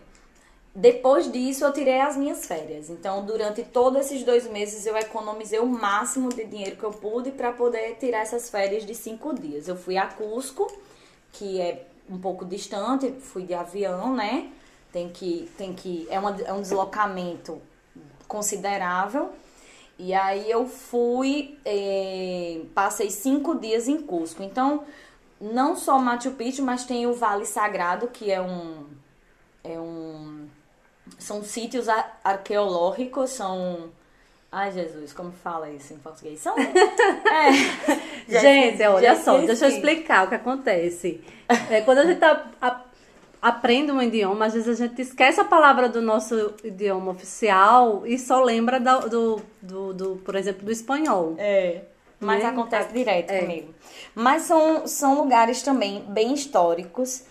depois 0.75 1.31
disso, 1.31 1.65
eu 1.65 1.73
tirei 1.73 2.01
as 2.01 2.17
minhas 2.17 2.47
férias. 2.47 2.91
Então, 2.91 3.25
durante 3.25 3.63
todos 3.63 4.01
esses 4.01 4.25
dois 4.25 4.49
meses, 4.49 4.85
eu 4.85 4.97
economizei 4.97 5.61
o 5.61 5.67
máximo 5.67 6.31
de 6.31 6.45
dinheiro 6.45 6.75
que 6.75 6.83
eu 6.83 6.91
pude 6.91 7.31
para 7.31 7.53
poder 7.53 7.97
tirar 8.01 8.23
essas 8.23 8.51
férias 8.51 8.85
de 8.85 8.93
cinco 8.93 9.33
dias. 9.33 9.69
Eu 9.69 9.77
fui 9.77 9.97
a 9.97 10.09
Cusco, 10.09 10.67
que 11.33 11.61
é 11.61 11.87
um 12.11 12.19
pouco 12.19 12.45
distante, 12.45 13.13
fui 13.21 13.45
de 13.45 13.55
avião, 13.55 14.17
né? 14.17 14.51
Tem 14.93 15.09
que, 15.11 15.49
tem 15.57 15.73
que, 15.73 16.09
é, 16.11 16.19
uma, 16.19 16.37
é 16.41 16.53
um 16.53 16.61
deslocamento 16.61 17.63
considerável. 18.27 19.31
E 19.97 20.13
aí 20.13 20.51
eu 20.51 20.67
fui, 20.67 21.57
eh, 21.65 22.63
passei 22.75 23.11
cinco 23.11 23.55
dias 23.61 23.87
em 23.87 24.01
Cusco. 24.01 24.43
Então, 24.43 24.83
não 25.41 25.77
só 25.77 26.01
Machu 26.01 26.33
Picchu, 26.33 26.65
mas 26.65 26.85
tem 26.85 27.07
o 27.07 27.15
Vale 27.15 27.47
Sagrado, 27.47 28.09
que 28.09 28.29
é 28.29 28.41
um, 28.41 28.87
é 29.63 29.79
um 29.79 30.49
são 31.19 31.43
sítios 31.43 31.87
arqueológicos, 32.23 33.31
são. 33.31 33.91
Ai, 34.51 34.71
Jesus, 34.71 35.13
como 35.13 35.33
fala 35.33 35.69
isso 35.71 35.93
em 35.93 35.99
português? 35.99 36.41
São. 36.41 36.55
é. 36.59 37.53
gente, 38.29 38.83
olha 38.85 39.17
só, 39.17 39.39
deixa 39.39 39.67
eu 39.67 39.71
explicar 39.71 40.27
o 40.27 40.29
que 40.29 40.35
acontece. 40.37 41.21
É, 41.71 41.81
quando 41.81 41.99
a 41.99 42.07
gente 42.07 42.21
tá, 42.21 42.51
a, 42.63 42.81
aprende 43.43 43.91
um 43.91 44.01
idioma, 44.01 44.47
às 44.47 44.55
vezes 44.55 44.81
a 44.81 44.87
gente 44.87 45.03
esquece 45.03 45.41
a 45.41 45.45
palavra 45.45 45.89
do 45.89 46.01
nosso 46.01 46.55
idioma 46.63 47.11
oficial 47.11 48.07
e 48.07 48.19
só 48.19 48.43
lembra 48.43 48.79
do, 48.79 49.09
do, 49.09 49.43
do, 49.61 49.93
do 49.93 50.17
por 50.25 50.37
exemplo, 50.37 50.65
do 50.65 50.71
espanhol. 50.71 51.35
É. 51.37 51.83
Mas 52.21 52.43
né? 52.43 52.49
acontece 52.49 52.93
direto 52.93 53.31
é. 53.31 53.41
comigo. 53.41 53.75
Mas 54.15 54.43
são, 54.43 54.87
são 54.87 55.17
lugares 55.17 55.63
também 55.63 56.05
bem 56.09 56.33
históricos 56.33 57.25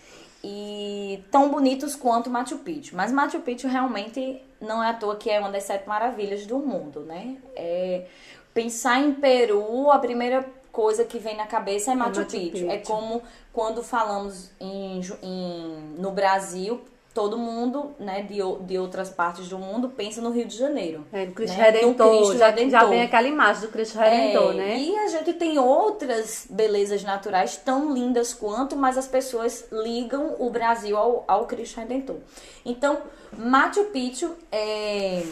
e 0.43 1.23
tão 1.31 1.49
bonitos 1.49 1.95
quanto 1.95 2.29
Machu 2.29 2.57
Picchu. 2.57 2.95
Mas 2.95 3.11
Machu 3.11 3.39
Picchu 3.39 3.67
realmente 3.67 4.41
não 4.59 4.83
é 4.83 4.89
à 4.89 4.93
toa 4.93 5.15
que 5.15 5.29
é 5.29 5.39
uma 5.39 5.51
das 5.51 5.63
sete 5.63 5.87
maravilhas 5.87 6.45
do 6.45 6.59
mundo, 6.59 7.01
né? 7.01 7.37
É, 7.55 8.05
pensar 8.53 8.99
em 8.99 9.13
Peru, 9.13 9.89
a 9.89 9.99
primeira 9.99 10.45
coisa 10.71 11.05
que 11.05 11.17
vem 11.17 11.37
na 11.37 11.45
cabeça 11.45 11.91
é 11.91 11.95
Machu, 11.95 12.19
é 12.19 12.23
Machu 12.23 12.31
Picchu. 12.31 12.51
Picchu. 12.51 12.69
É 12.69 12.77
como 12.79 13.21
quando 13.53 13.81
falamos 13.81 14.51
em, 14.59 14.99
em, 15.21 15.95
no 15.97 16.11
Brasil, 16.11 16.81
todo 17.13 17.37
mundo, 17.37 17.93
né, 17.99 18.23
de, 18.23 18.39
de 18.65 18.77
outras 18.77 19.09
partes 19.09 19.47
do 19.47 19.59
mundo 19.59 19.89
pensa 19.89 20.19
no 20.19 20.31
Rio 20.31 20.45
de 20.45 20.57
Janeiro. 20.57 21.05
É, 21.13 21.25
no 21.25 21.33
Cristo 21.33 21.55
né? 21.57 21.63
Redentor. 21.63 22.17
Cristo 22.17 22.37
já, 22.37 22.49
Redentor. 22.49 22.71
já 22.71 22.85
vem 22.85 23.01
aquela 23.03 23.27
imagem 23.27 23.61
do 23.61 23.67
Cristo 23.67 23.99
Redentor, 23.99 24.51
é, 24.51 24.55
né? 24.55 24.79
E 24.79 24.97
a 24.97 25.07
gente 25.07 25.33
tem 25.33 25.59
outras 25.59 26.47
belezas 26.49 27.03
naturais 27.03 27.55
tão 27.55 27.93
lindas 27.93 28.33
quanto, 28.33 28.75
mas 28.75 28.97
as 28.97 29.07
pessoas 29.07 29.67
ligam 29.71 30.35
o 30.39 30.49
Brasil 30.49 30.97
ao, 30.97 31.23
ao 31.27 31.45
Cristo 31.45 31.79
Redentor. 31.79 32.17
Então, 32.65 32.99
Machu 33.37 33.85
Picchu 33.85 34.35
é, 34.51 35.23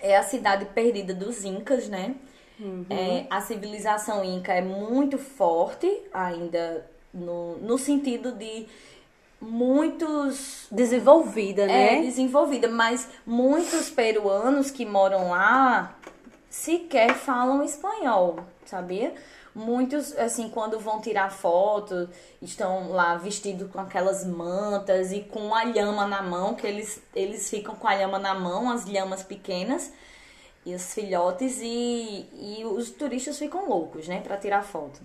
é 0.00 0.16
a 0.16 0.22
cidade 0.22 0.66
perdida 0.66 1.12
dos 1.12 1.44
Incas, 1.44 1.88
né? 1.88 2.14
Uhum. 2.60 2.86
É, 2.88 3.26
a 3.28 3.40
civilização 3.40 4.24
inca 4.24 4.52
é 4.52 4.62
muito 4.62 5.18
forte 5.18 6.02
ainda 6.12 6.86
no, 7.12 7.56
no 7.58 7.76
sentido 7.76 8.30
de 8.30 8.68
muitos 9.42 10.66
desenvolvida, 10.70 11.66
né? 11.66 11.98
É, 11.98 12.02
desenvolvida, 12.02 12.68
mas 12.68 13.08
muitos 13.26 13.90
peruanos 13.90 14.70
que 14.70 14.86
moram 14.86 15.30
lá 15.30 15.98
sequer 16.48 17.14
falam 17.14 17.64
espanhol, 17.64 18.38
sabia? 18.64 19.12
Muitos, 19.54 20.16
assim, 20.16 20.48
quando 20.48 20.78
vão 20.78 21.00
tirar 21.00 21.30
foto, 21.30 22.08
estão 22.40 22.90
lá 22.90 23.16
vestidos 23.16 23.70
com 23.70 23.80
aquelas 23.80 24.24
mantas 24.24 25.12
e 25.12 25.20
com 25.20 25.54
a 25.54 25.64
lhama 25.64 26.06
na 26.06 26.22
mão, 26.22 26.54
que 26.54 26.66
eles, 26.66 27.02
eles 27.14 27.50
ficam 27.50 27.74
com 27.74 27.86
a 27.86 27.94
lhama 27.94 28.18
na 28.18 28.34
mão, 28.34 28.70
as 28.70 28.86
lhamas 28.86 29.22
pequenas 29.22 29.92
e 30.64 30.74
os 30.74 30.94
filhotes, 30.94 31.58
e, 31.60 32.26
e 32.32 32.64
os 32.64 32.90
turistas 32.90 33.38
ficam 33.38 33.68
loucos, 33.68 34.06
né, 34.06 34.20
para 34.20 34.36
tirar 34.36 34.62
foto. 34.62 35.00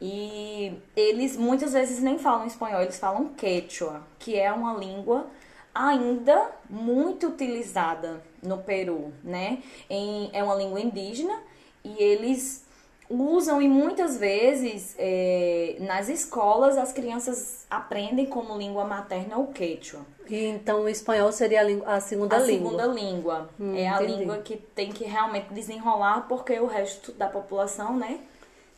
E 0.00 0.72
eles 0.96 1.36
muitas 1.36 1.72
vezes 1.72 2.00
nem 2.00 2.18
falam 2.18 2.46
espanhol, 2.46 2.80
eles 2.80 2.98
falam 2.98 3.28
quechua, 3.28 4.02
que 4.18 4.38
é 4.38 4.50
uma 4.50 4.74
língua 4.74 5.26
ainda 5.74 6.50
muito 6.68 7.28
utilizada 7.28 8.22
no 8.42 8.58
Peru, 8.58 9.12
né? 9.22 9.62
Em, 9.88 10.30
é 10.32 10.42
uma 10.42 10.54
língua 10.54 10.80
indígena 10.80 11.38
e 11.84 12.02
eles 12.02 12.64
usam 13.10 13.60
e 13.60 13.68
muitas 13.68 14.16
vezes 14.16 14.94
é, 14.96 15.76
nas 15.80 16.08
escolas 16.08 16.78
as 16.78 16.92
crianças 16.92 17.66
aprendem 17.68 18.24
como 18.24 18.56
língua 18.56 18.84
materna 18.84 19.36
o 19.36 19.48
quechua. 19.48 20.00
E 20.28 20.44
então 20.46 20.82
o 20.82 20.88
espanhol 20.88 21.32
seria 21.32 21.60
a, 21.60 21.64
língua, 21.64 21.88
a 21.88 22.00
segunda 22.00 22.36
a 22.36 22.38
língua. 22.38 22.70
segunda 22.70 22.86
língua. 22.86 23.50
Hum, 23.58 23.74
é 23.74 23.88
a 23.88 23.96
entendi. 23.96 24.20
língua 24.20 24.38
que 24.38 24.56
tem 24.56 24.90
que 24.92 25.04
realmente 25.04 25.52
desenrolar 25.52 26.26
porque 26.28 26.58
o 26.60 26.66
resto 26.66 27.10
da 27.12 27.28
população, 27.28 27.96
né, 27.96 28.20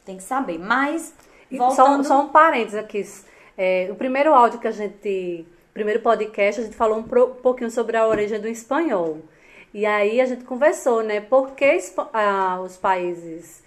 tem 0.05 0.17
que 0.17 0.23
saber. 0.23 0.59
Mas 0.59 1.15
E 1.51 1.57
Só, 1.57 1.67
voltando 1.67 2.05
só 2.05 2.21
um 2.23 2.29
parênteses 2.29 2.79
aqui. 2.79 3.05
É, 3.57 3.89
o 3.91 3.95
primeiro 3.95 4.33
áudio 4.35 4.59
que 4.59 4.69
a 4.69 4.73
gente. 4.73 5.47
Primeiro 5.75 6.01
podcast, 6.01 6.61
a 6.61 6.65
gente 6.65 6.77
falou 6.77 6.99
um, 6.99 7.03
pro- 7.03 7.29
um 7.33 7.43
pouquinho 7.43 7.71
sobre 7.71 7.97
a 7.97 8.07
origem 8.07 8.39
do 8.39 8.47
espanhol. 8.47 9.19
E 9.73 9.87
aí 9.87 10.21
a 10.21 10.27
gente 10.27 10.45
conversou, 10.45 11.03
né? 11.03 11.21
Por 11.21 11.53
que 11.53 11.79
ah, 12.13 12.61
os 12.63 12.77
países, 12.77 13.63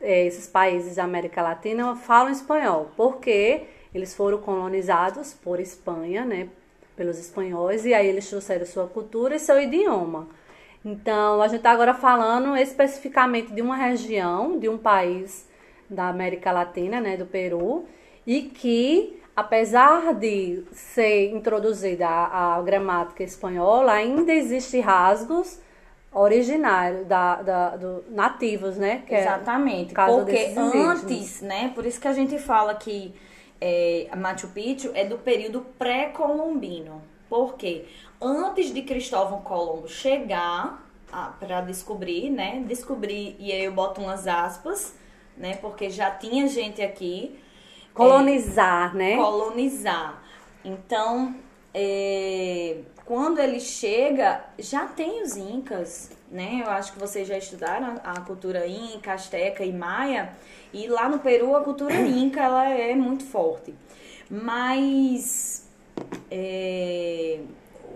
é, 0.00 0.26
esses 0.26 0.46
países 0.46 0.96
da 0.96 1.04
América 1.04 1.42
Latina 1.42 1.94
falam 1.94 2.32
espanhol? 2.32 2.90
Porque 2.96 3.64
eles 3.94 4.14
foram 4.14 4.38
colonizados 4.38 5.34
por 5.34 5.60
Espanha, 5.60 6.24
né? 6.24 6.48
Pelos 6.96 7.18
espanhóis, 7.18 7.84
e 7.84 7.92
aí 7.92 8.06
eles 8.06 8.28
trouxeram 8.28 8.64
sua 8.64 8.86
cultura 8.86 9.36
e 9.36 9.38
seu 9.38 9.60
idioma. 9.60 10.28
Então, 10.82 11.40
a 11.42 11.48
gente 11.48 11.58
está 11.58 11.70
agora 11.70 11.92
falando 11.92 12.56
especificamente 12.56 13.52
de 13.52 13.60
uma 13.60 13.76
região, 13.76 14.58
de 14.58 14.68
um 14.70 14.78
país 14.78 15.46
da 15.92 16.08
América 16.08 16.50
Latina, 16.50 17.00
né, 17.00 17.16
do 17.16 17.26
Peru, 17.26 17.84
e 18.26 18.42
que, 18.42 19.20
apesar 19.36 20.14
de 20.14 20.64
ser 20.72 21.30
introduzida 21.30 22.06
a, 22.08 22.56
a 22.56 22.62
gramática 22.62 23.22
espanhola, 23.22 23.92
ainda 23.92 24.32
existe 24.32 24.80
rasgos 24.80 25.60
originários 26.12 27.06
da, 27.06 27.36
da, 27.42 27.76
do, 27.76 28.04
nativos, 28.10 28.76
né? 28.76 29.02
é 29.08 29.20
Exatamente. 29.20 29.94
caso 29.94 30.18
Porque 30.18 30.46
indígenas. 30.46 30.74
antes, 30.74 31.40
né? 31.40 31.72
Por 31.74 31.86
isso 31.86 32.00
que 32.00 32.08
a 32.08 32.12
gente 32.12 32.38
fala 32.38 32.74
que 32.74 33.14
é, 33.60 34.08
Machu 34.16 34.48
Picchu 34.48 34.90
é 34.94 35.04
do 35.04 35.18
período 35.18 35.64
pré-colombino. 35.78 37.02
Por 37.28 37.54
quê? 37.54 37.86
Antes 38.20 38.74
de 38.74 38.82
Cristóvão 38.82 39.40
Colombo 39.40 39.88
chegar 39.88 40.86
para 41.38 41.60
descobrir, 41.62 42.30
né? 42.30 42.62
Descobrir, 42.66 43.36
e 43.38 43.52
aí 43.52 43.64
eu 43.64 43.72
boto 43.72 44.00
umas 44.00 44.26
aspas, 44.26 44.94
né? 45.36 45.56
Porque 45.56 45.90
já 45.90 46.10
tinha 46.10 46.46
gente 46.48 46.80
aqui 46.82 47.38
Colonizar, 47.94 48.94
né? 48.96 49.16
colonizar. 49.16 50.22
Então, 50.64 51.34
é, 51.74 52.78
quando 53.04 53.38
ele 53.38 53.60
chega, 53.60 54.42
já 54.58 54.86
tem 54.86 55.22
os 55.22 55.36
incas, 55.36 56.10
né? 56.30 56.62
Eu 56.64 56.70
acho 56.70 56.92
que 56.94 56.98
vocês 56.98 57.28
já 57.28 57.36
estudaram 57.36 58.00
a, 58.02 58.12
a 58.12 58.20
cultura 58.20 58.66
inca, 58.66 59.12
asteca 59.12 59.62
e 59.64 59.72
maia. 59.72 60.30
E 60.72 60.86
lá 60.88 61.06
no 61.08 61.18
Peru 61.18 61.54
a 61.54 61.62
cultura 61.62 61.94
inca 62.00 62.40
ela 62.42 62.66
é 62.70 62.94
muito 62.94 63.24
forte. 63.24 63.74
Mas 64.30 65.68
é, 66.30 67.40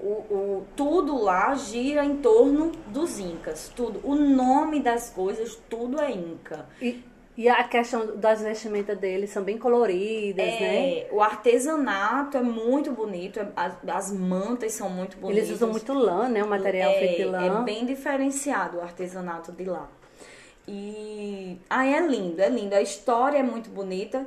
o, 0.02 0.08
o- 0.10 0.66
tudo 0.76 1.16
lá 1.22 1.54
gira 1.54 2.04
em 2.04 2.16
torno 2.18 2.72
dos 2.88 3.18
incas. 3.18 3.70
Tudo. 3.74 4.00
O 4.04 4.14
nome 4.14 4.80
das 4.80 5.08
coisas, 5.10 5.58
tudo 5.70 6.00
é 6.00 6.10
inca. 6.10 6.66
E, 6.82 7.02
e 7.36 7.48
a 7.48 7.62
questão 7.64 8.16
das 8.16 8.40
vestimentas 8.40 8.96
deles 8.98 9.30
são 9.30 9.42
bem 9.42 9.58
coloridas, 9.58 10.46
né? 10.46 11.00
É, 11.00 11.08
o 11.12 11.20
artesanato 11.22 12.36
é 12.36 12.42
muito 12.42 12.92
bonito, 12.92 13.38
é- 13.38 13.48
as, 13.54 13.74
as 13.88 14.12
mantas 14.12 14.72
são 14.72 14.88
muito 14.88 15.16
bonitas. 15.18 15.44
Eles 15.44 15.56
usam 15.56 15.70
muito 15.70 15.92
lã, 15.92 16.28
né? 16.28 16.42
O 16.42 16.48
material 16.48 16.90
é, 16.92 16.98
feito 16.98 17.16
de 17.16 17.24
lã. 17.24 17.60
É 17.60 17.64
bem 17.64 17.84
diferenciado 17.84 18.78
o 18.78 18.80
artesanato 18.80 19.52
de 19.52 19.64
lá. 19.64 19.88
E 20.66 21.58
aí 21.70 21.94
é 21.94 22.00
lindo, 22.00 22.40
é 22.40 22.48
lindo. 22.48 22.74
A 22.74 22.82
história 22.82 23.38
é 23.38 23.42
muito 23.42 23.70
bonita. 23.70 24.26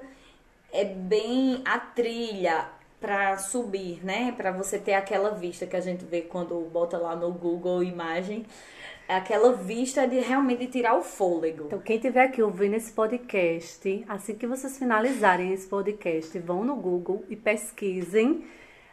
É 0.71 0.85
bem 0.85 1.61
a 1.65 1.79
trilha 1.79 2.65
pra 3.01 3.37
subir, 3.37 4.05
né? 4.05 4.33
Pra 4.37 4.51
você 4.51 4.77
ter 4.77 4.93
aquela 4.93 5.31
vista 5.31 5.65
que 5.65 5.75
a 5.75 5.81
gente 5.81 6.05
vê 6.05 6.21
quando 6.21 6.55
bota 6.71 6.97
lá 6.97 7.15
no 7.15 7.31
Google 7.31 7.83
imagem. 7.83 8.45
É 9.09 9.15
aquela 9.15 9.53
vista 9.53 10.07
de 10.07 10.19
realmente 10.19 10.67
tirar 10.67 10.95
o 10.95 11.01
fôlego. 11.01 11.63
Então, 11.65 11.79
quem 11.79 11.98
tiver 11.98 12.25
aqui 12.25 12.43
ouvindo 12.43 12.75
esse 12.75 12.91
podcast, 12.91 14.05
assim 14.07 14.35
que 14.35 14.45
vocês 14.45 14.77
finalizarem 14.77 15.51
esse 15.51 15.67
podcast, 15.67 16.37
vão 16.37 16.63
no 16.63 16.75
Google 16.75 17.25
e 17.27 17.35
pesquisem 17.35 18.45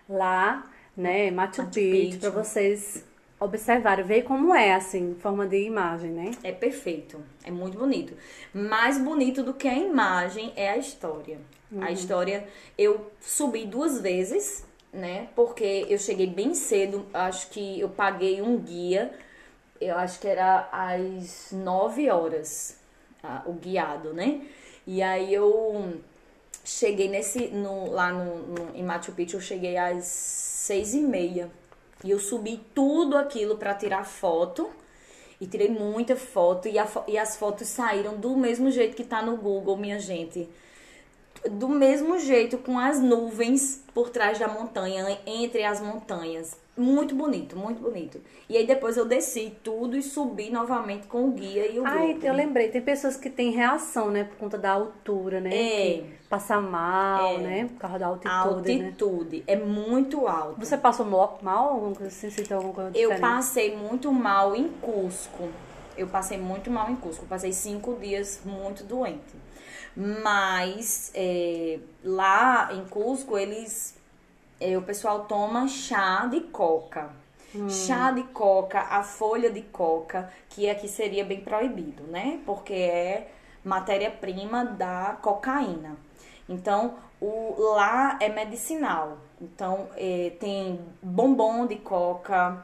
lá, 0.09 0.73
né, 0.97 1.31
Machu, 1.31 1.65
Machu 1.65 1.71
Picchu, 1.71 2.19
para 2.19 2.31
vocês 2.31 3.05
observarem, 3.39 4.07
ver 4.07 4.23
como 4.23 4.55
é, 4.55 4.73
assim, 4.73 5.15
forma 5.21 5.47
de 5.47 5.63
imagem, 5.67 6.13
né? 6.13 6.31
É 6.43 6.51
perfeito, 6.51 7.23
é 7.45 7.51
muito 7.51 7.77
bonito. 7.77 8.15
Mais 8.55 8.97
bonito 8.97 9.43
do 9.43 9.53
que 9.53 9.69
a 9.69 9.75
imagem 9.75 10.51
é 10.57 10.71
a 10.71 10.79
história. 10.79 11.39
A 11.79 11.93
história, 11.93 12.49
eu 12.79 13.11
subi 13.21 13.67
duas 13.67 14.01
vezes, 14.01 14.65
né? 14.91 15.29
Porque 15.37 15.85
eu 15.91 15.99
cheguei 15.99 16.27
bem 16.27 16.55
cedo, 16.55 17.05
acho 17.13 17.51
que 17.51 17.79
eu 17.79 17.91
paguei 17.91 18.41
um 18.41 18.57
guia, 18.57 19.13
eu 19.81 19.97
acho 19.97 20.21
que 20.21 20.29
era 20.29 20.69
às 20.73 21.49
9 21.53 22.11
horas, 22.11 22.77
ah, 23.23 23.43
o 23.47 23.53
guiado, 23.53 24.13
né? 24.15 24.43
E 24.87 25.03
aí 25.03 25.33
eu 25.35 26.01
cheguei 26.65 27.09
nesse, 27.09 27.49
no, 27.49 27.91
lá 27.91 28.13
no, 28.13 28.37
no- 28.49 28.77
em 28.77 28.83
Machu 28.85 29.13
Picchu, 29.13 29.37
eu 29.37 29.41
cheguei 29.41 29.77
às 29.77 30.05
seis 30.05 30.95
e 30.95 31.01
meia. 31.01 31.51
E 32.05 32.11
eu 32.11 32.19
subi 32.19 32.59
tudo 32.75 33.17
aquilo 33.17 33.57
pra 33.57 33.75
tirar 33.75 34.05
foto. 34.05 34.71
E 35.41 35.47
tirei 35.47 35.69
muita 35.69 36.17
foto. 36.17 36.69
E, 36.69 36.79
a 36.79 36.87
e 37.09 37.19
as 37.19 37.37
fotos 37.37 37.69
saíram 37.69 38.17
do 38.17 38.37
mesmo 38.37 38.71
jeito 38.71 38.97
que 38.97 39.05
tá 39.05 39.23
no 39.23 39.37
Google, 39.37 39.77
minha 39.77 39.99
gente. 39.99 40.49
Do 41.51 41.69
mesmo 41.69 42.19
jeito, 42.19 42.59
com 42.59 42.79
as 42.79 43.01
nuvens 43.01 43.83
por 43.95 44.11
trás 44.11 44.39
da 44.39 44.49
montanha, 44.49 45.19
entre 45.27 45.63
as 45.65 45.81
montanhas. 45.81 46.57
Muito 46.77 47.15
bonito, 47.15 47.57
muito 47.57 47.81
bonito. 47.81 48.21
E 48.51 48.57
aí 48.57 48.67
depois 48.67 48.99
eu 48.99 49.07
desci 49.07 49.57
tudo 49.65 49.97
e 49.97 50.03
subi 50.03 50.51
novamente 50.51 51.07
com 51.07 51.25
o 51.29 51.31
guia 51.31 51.67
e 51.67 51.81
o 51.81 51.87
Ai, 51.87 52.13
grupo. 52.13 52.27
eu 52.27 52.35
lembrei, 52.35 52.69
tem 52.69 52.83
pessoas 52.83 53.17
que 53.17 53.31
têm 53.31 53.51
reação, 53.51 54.11
né, 54.11 54.25
por 54.25 54.37
conta 54.37 54.59
da 54.59 54.73
altura, 54.73 55.41
né? 55.41 55.49
É. 55.55 55.95
Que 56.03 56.29
passa 56.29 56.61
mal, 56.61 57.37
É. 57.37 57.39
né? 57.39 57.65
Por 57.65 57.79
causa 57.79 57.99
da 57.99 58.07
altitude, 58.09 58.79
né? 58.79 58.85
altitude 58.87 59.45
é 59.47 59.57
muito 59.57 60.29
alta. 60.29 60.63
Você 60.63 60.77
passou 60.77 61.07
mal, 61.07 61.39
alguma 61.43 61.95
coisa 61.95 62.09
assim? 62.09 62.55
Alguma 62.55 62.75
coisa 62.75 62.91
Eu 62.99 63.19
passei 63.21 63.75
muito 63.75 64.13
mal 64.13 64.55
em 64.55 64.69
Cusco. 64.69 65.49
Eu 65.97 66.09
passei 66.09 66.37
muito 66.37 66.71
mal 66.71 66.91
em 66.91 66.97
Cusco. 66.97 67.25
Passei 67.25 67.55
cinco 67.55 67.95
dias 67.95 68.43
muito 68.45 68.85
doente. 68.85 69.35
Mas 69.97 71.11
é, 71.15 71.79
lá 72.05 72.69
em 72.75 72.85
Cusco, 72.85 73.39
eles. 73.39 73.96
É, 74.61 74.77
o 74.77 74.83
pessoal 74.83 75.25
toma 75.25 75.69
chá 75.69 76.27
de 76.27 76.41
coca. 76.41 77.11
Chá 77.71 78.11
de 78.11 78.23
coca, 78.25 78.81
a 78.81 79.03
folha 79.03 79.51
de 79.51 79.63
coca, 79.63 80.31
que 80.51 80.69
aqui 80.69 80.89
seria 80.89 81.25
bem 81.25 81.41
proibido, 81.41 82.03
né? 82.03 82.41
Porque 82.45 82.75
é 82.75 83.31
matéria-prima 83.65 84.65
da 84.65 85.17
cocaína. 85.23 85.97
Então, 86.49 86.95
o, 87.21 87.55
lá 87.75 88.19
é 88.21 88.29
medicinal. 88.29 89.19
Então, 89.41 89.89
é, 89.97 90.33
tem 90.39 90.81
bombom 91.03 91.67
de 91.67 91.77
coca, 91.77 92.63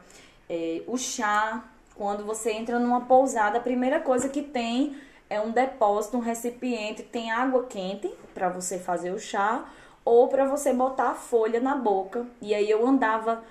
é, 0.49 0.83
o 0.87 0.97
chá. 0.97 1.63
Quando 1.95 2.23
você 2.25 2.51
entra 2.51 2.79
numa 2.79 3.01
pousada, 3.01 3.57
a 3.57 3.61
primeira 3.61 3.99
coisa 3.99 4.29
que 4.29 4.41
tem 4.41 4.95
é 5.29 5.39
um 5.39 5.51
depósito, 5.51 6.17
um 6.17 6.21
recipiente, 6.21 7.03
tem 7.03 7.31
água 7.31 7.65
quente 7.65 8.07
para 8.33 8.49
você 8.49 8.77
fazer 8.79 9.11
o 9.11 9.19
chá 9.19 9.65
ou 10.05 10.27
para 10.27 10.45
você 10.45 10.73
botar 10.73 11.11
a 11.11 11.15
folha 11.15 11.59
na 11.59 11.75
boca. 11.75 12.25
E 12.41 12.53
aí 12.53 12.69
eu 12.69 12.85
andava 12.85 13.43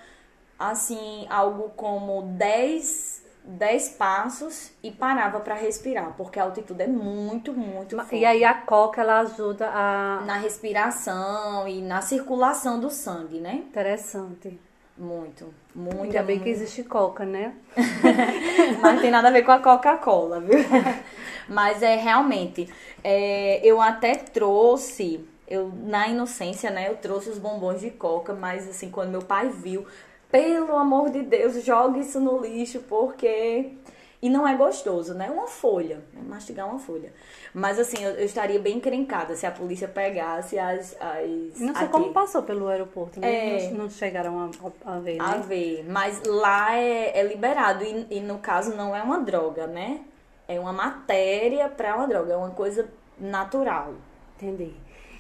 assim, 0.59 1.27
algo 1.29 1.71
como 1.77 2.23
10, 2.23 3.25
10 3.45 3.89
passos 3.91 4.71
e 4.83 4.91
parava 4.91 5.41
para 5.41 5.55
respirar, 5.55 6.15
porque 6.17 6.39
a 6.39 6.45
altitude 6.45 6.83
é 6.83 6.87
muito, 6.87 7.53
muito 7.53 7.97
forte. 7.97 8.17
E 8.17 8.25
aí 8.25 8.45
a 8.45 8.55
coca, 8.55 9.01
ela 9.01 9.21
ajuda 9.21 9.69
a... 9.69 10.23
na 10.25 10.37
respiração 10.37 11.67
e 11.67 11.81
na 11.83 12.01
circulação 12.01 12.79
do 12.79 12.91
sangue, 12.91 13.41
né? 13.41 13.55
Interessante. 13.55 14.59
Muito, 14.97 15.53
muito. 15.75 16.03
Ainda 16.03 16.23
bem 16.23 16.39
que 16.39 16.45
muito. 16.45 16.57
existe 16.57 16.85
coca, 16.85 17.25
né? 17.25 17.55
Mas 18.81 18.95
não 18.95 19.01
tem 19.01 19.11
nada 19.11 19.29
a 19.29 19.31
ver 19.33 19.43
com 19.43 19.51
a 19.51 19.59
Coca-Cola, 19.59 20.39
viu? 20.39 20.59
Mas 21.49 21.83
é 21.83 21.97
realmente. 21.97 22.69
é, 23.03 23.61
eu 23.67 23.81
até 23.81 24.15
trouxe, 24.15 25.27
eu 25.53 25.73
na 25.85 26.09
inocência, 26.09 26.71
né? 26.71 26.89
Eu 26.89 26.97
trouxe 26.97 27.31
os 27.31 27.39
bombons 27.39 27.81
de 27.81 27.91
coca, 27.91 28.33
mas 28.33 28.69
assim, 28.69 28.91
quando 28.91 29.11
meu 29.11 29.23
pai 29.23 29.49
viu, 29.49 29.87
pelo 30.31 30.77
amor 30.77 31.11
de 31.11 31.23
Deus, 31.23 31.63
joga 31.65 31.99
isso 31.99 32.21
no 32.21 32.41
lixo, 32.41 32.81
porque. 32.89 33.73
E 34.21 34.31
não 34.31 34.47
é 34.47 34.55
gostoso, 34.55 35.15
né? 35.15 35.29
Uma 35.29 35.49
folha, 35.49 35.97
né? 36.13 36.23
mastigar 36.25 36.69
uma 36.69 36.79
folha. 36.79 37.13
Mas 37.53 37.77
assim, 37.77 38.05
eu, 38.05 38.13
eu 38.13 38.25
estaria 38.25 38.61
bem 38.61 38.77
encrencada 38.77 39.35
se 39.35 39.45
a 39.45 39.51
polícia 39.51 39.89
pegasse 39.89 40.57
as. 40.59 40.97
as 41.01 41.61
Não 41.61 41.75
sei 41.75 41.85
aqui. 41.85 41.89
como 41.89 42.13
passou 42.13 42.43
pelo 42.45 42.69
aeroporto, 42.69 43.19
né? 43.19 43.65
É. 43.65 43.71
Não, 43.71 43.79
não 43.79 43.91
chegaram 43.91 44.39
a, 44.39 44.95
a 44.95 44.99
ver, 45.01 45.21
A 45.21 45.39
né? 45.39 45.45
ver, 45.47 45.85
mas 45.89 46.23
lá 46.25 46.77
é, 46.77 47.19
é 47.19 47.23
liberado 47.25 47.83
e, 47.83 48.07
e 48.11 48.21
no 48.21 48.39
caso 48.39 48.77
não 48.77 48.95
é 48.95 49.03
uma 49.03 49.19
droga, 49.21 49.67
né? 49.67 50.03
é 50.49 50.59
uma 50.59 50.73
matéria 50.73 51.69
para 51.69 51.97
uma 51.97 52.07
droga, 52.07 52.33
é 52.33 52.37
uma 52.37 52.51
coisa 52.51 52.89
natural. 53.19 53.95
Entendi. 54.37 54.75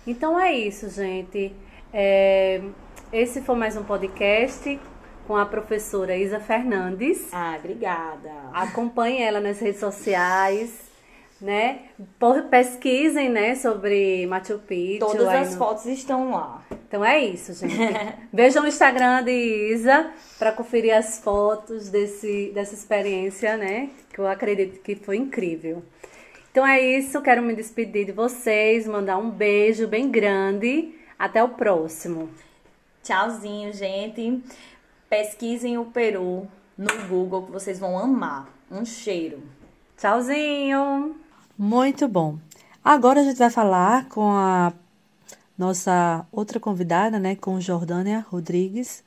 Então 0.07 0.39
é 0.39 0.53
isso, 0.53 0.91
gente. 0.91 1.55
É, 1.95 2.61
esse 3.13 3.41
foi 3.41 3.55
mais 3.55 3.77
um 3.77 3.85
podcast 3.85 4.81
com 5.29 5.37
a 5.37 5.47
professora 5.47 6.17
Isa 6.17 6.41
Fernandes. 6.41 7.29
Ah, 7.33 7.55
obrigada. 7.57 8.31
Acompanhe 8.53 9.23
ela 9.23 9.39
nas 9.39 9.61
redes 9.61 9.79
sociais, 9.79 10.91
né? 11.41 11.83
Pesquisem, 12.51 13.29
né, 13.29 13.55
sobre 13.55 14.27
Machu 14.27 14.59
Picchu. 14.59 15.07
Todas 15.07 15.29
as 15.29 15.53
no... 15.53 15.59
fotos 15.59 15.87
estão 15.87 16.33
lá. 16.33 16.65
Então 16.89 17.05
é 17.05 17.21
isso, 17.21 17.55
gente. 17.55 17.77
Vejam 18.33 18.65
o 18.65 18.67
Instagram 18.67 19.23
de 19.23 19.73
Isa 19.73 20.11
para 20.37 20.51
conferir 20.51 20.97
as 20.97 21.21
fotos 21.21 21.91
desse, 21.91 22.51
dessa 22.53 22.75
experiência, 22.75 23.57
né? 23.57 23.91
Que 24.13 24.19
eu 24.19 24.27
acredito 24.27 24.81
que 24.81 24.97
foi 24.97 25.17
incrível. 25.17 25.81
Então 26.53 26.67
é 26.67 26.79
isso, 26.79 27.23
quero 27.23 27.43
me 27.43 27.57
despedir 27.57 28.05
de 28.05 28.13
vocês, 28.13 28.87
mandar 28.87 29.17
um 29.17 29.31
beijo 29.31 29.89
bem 29.89 30.11
grande. 30.11 30.95
Até 31.19 31.43
o 31.43 31.49
próximo. 31.49 32.29
Tchauzinho, 33.03 33.73
gente. 33.73 34.45
Pesquisem 35.09 35.79
o 35.79 35.87
Peru 35.87 36.47
no 36.77 37.09
Google 37.09 37.47
que 37.47 37.53
vocês 37.53 37.79
vão 37.79 37.99
amar. 37.99 38.51
Um 38.71 38.85
cheiro. 38.85 39.43
Tchauzinho. 39.97 41.17
Muito 41.57 42.07
bom. 42.07 42.37
Agora 42.85 43.21
a 43.21 43.25
gente 43.25 43.39
vai 43.39 43.49
falar 43.49 44.11
com 44.11 44.31
a 44.33 44.75
nossa 45.57 46.27
outra 46.31 46.61
convidada, 46.61 47.19
né, 47.19 47.35
com 47.35 47.59
Jordânia 47.61 48.27
Rodrigues, 48.29 49.03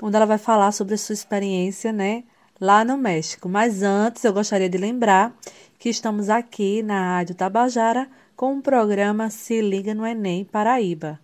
onde 0.00 0.14
ela 0.14 0.26
vai 0.26 0.38
falar 0.38 0.70
sobre 0.70 0.94
a 0.94 0.98
sua 0.98 1.14
experiência, 1.14 1.92
né, 1.92 2.22
lá 2.60 2.84
no 2.84 2.96
México. 2.96 3.48
Mas 3.48 3.82
antes, 3.82 4.22
eu 4.22 4.32
gostaria 4.32 4.68
de 4.68 4.78
lembrar 4.78 5.34
que 5.82 5.88
estamos 5.88 6.30
aqui 6.30 6.80
na 6.80 7.16
Rádio 7.16 7.34
Tabajara 7.34 8.08
com 8.36 8.56
o 8.56 8.62
programa 8.62 9.30
Se 9.30 9.60
Liga 9.60 9.92
no 9.92 10.06
Enem 10.06 10.44
Paraíba, 10.44 11.18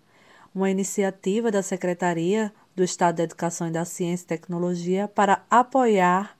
uma 0.52 0.68
iniciativa 0.68 1.48
da 1.48 1.62
Secretaria 1.62 2.52
do 2.74 2.82
Estado 2.82 3.18
da 3.18 3.22
Educação 3.22 3.68
e 3.68 3.70
da 3.70 3.84
Ciência 3.84 4.24
e 4.24 4.26
Tecnologia 4.26 5.06
para 5.06 5.44
apoiar 5.48 6.36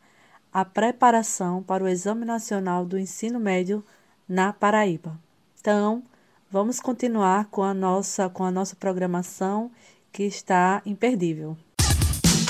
a 0.52 0.64
preparação 0.64 1.62
para 1.62 1.85
o 1.85 1.87
Exame 1.87 2.24
Nacional 2.24 2.85
do 2.85 2.98
Ensino 2.98 3.38
Médio 3.38 3.85
na 4.28 4.52
Paraíba. 4.52 5.16
Então, 5.61 6.02
vamos 6.50 6.81
continuar 6.81 7.44
com 7.44 7.62
a 7.62 7.72
nossa 7.72 8.28
com 8.28 8.42
a 8.42 8.50
nossa 8.50 8.74
programação 8.74 9.70
que 10.11 10.24
está 10.24 10.83
imperdível. 10.85 11.57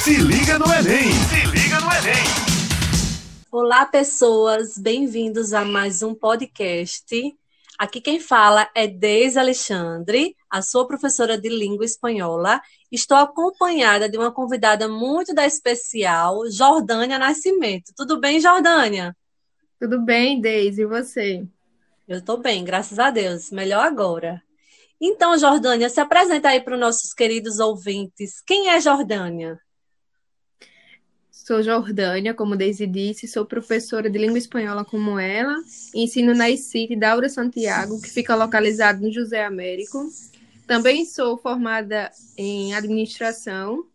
Se 0.02 0.16
liga 0.16 0.58
no 0.58 0.64
Enem! 0.64 1.12
Se 1.12 1.46
liga 1.46 1.78
no 1.78 1.92
Enem! 1.92 2.57
Olá, 3.50 3.86
pessoas, 3.86 4.76
bem-vindos 4.76 5.54
a 5.54 5.64
mais 5.64 6.02
um 6.02 6.14
podcast. 6.14 7.34
Aqui 7.78 7.98
quem 7.98 8.20
fala 8.20 8.68
é 8.74 8.86
Deise 8.86 9.38
Alexandre, 9.38 10.36
a 10.50 10.60
sua 10.60 10.86
professora 10.86 11.40
de 11.40 11.48
língua 11.48 11.82
espanhola. 11.82 12.60
Estou 12.92 13.16
acompanhada 13.16 14.06
de 14.06 14.18
uma 14.18 14.30
convidada 14.30 14.86
muito 14.86 15.34
da 15.34 15.46
especial, 15.46 16.42
Jordânia 16.50 17.18
Nascimento. 17.18 17.90
Tudo 17.96 18.20
bem, 18.20 18.38
Jordânia? 18.38 19.16
Tudo 19.80 19.98
bem, 19.98 20.42
Deise, 20.42 20.82
e 20.82 20.86
você? 20.86 21.42
Eu 22.06 22.18
estou 22.18 22.36
bem, 22.36 22.62
graças 22.62 22.98
a 22.98 23.10
Deus. 23.10 23.50
Melhor 23.50 23.82
agora. 23.86 24.42
Então, 25.00 25.38
Jordânia, 25.38 25.88
se 25.88 26.00
apresenta 26.02 26.50
aí 26.50 26.60
para 26.60 26.74
os 26.74 26.80
nossos 26.80 27.14
queridos 27.14 27.60
ouvintes. 27.60 28.42
Quem 28.42 28.68
é 28.68 28.78
Jordânia? 28.78 29.58
Sou 31.48 31.62
Jordânia, 31.62 32.34
como 32.34 32.54
Deise 32.54 32.86
disse, 32.86 33.26
sou 33.26 33.42
professora 33.42 34.10
de 34.10 34.18
língua 34.18 34.36
espanhola 34.36 34.84
como 34.84 35.18
ela, 35.18 35.56
ensino 35.94 36.34
na 36.34 36.50
ICIT 36.50 36.94
Daura 36.94 37.26
Santiago, 37.30 37.98
que 38.02 38.10
fica 38.10 38.34
localizado 38.34 39.00
no 39.00 39.10
José 39.10 39.42
Américo. 39.42 40.06
Também 40.66 41.06
sou 41.06 41.38
formada 41.38 42.10
em 42.36 42.74
administração 42.74 43.86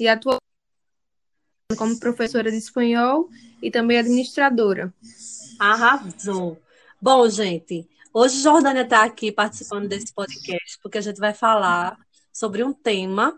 e 0.00 0.08
atuo 0.08 0.36
como 1.78 1.96
professora 2.00 2.50
de 2.50 2.56
espanhol 2.56 3.30
e 3.62 3.70
também 3.70 3.98
administradora. 3.98 4.92
Arrasou! 5.60 6.60
Bom, 7.00 7.28
gente, 7.30 7.88
hoje 8.12 8.40
Jordânia 8.42 8.82
está 8.82 9.04
aqui 9.04 9.30
participando 9.30 9.86
desse 9.86 10.12
podcast 10.12 10.76
porque 10.82 10.98
a 10.98 11.02
gente 11.02 11.20
vai 11.20 11.32
falar 11.32 11.96
sobre 12.32 12.64
um 12.64 12.72
tema 12.72 13.32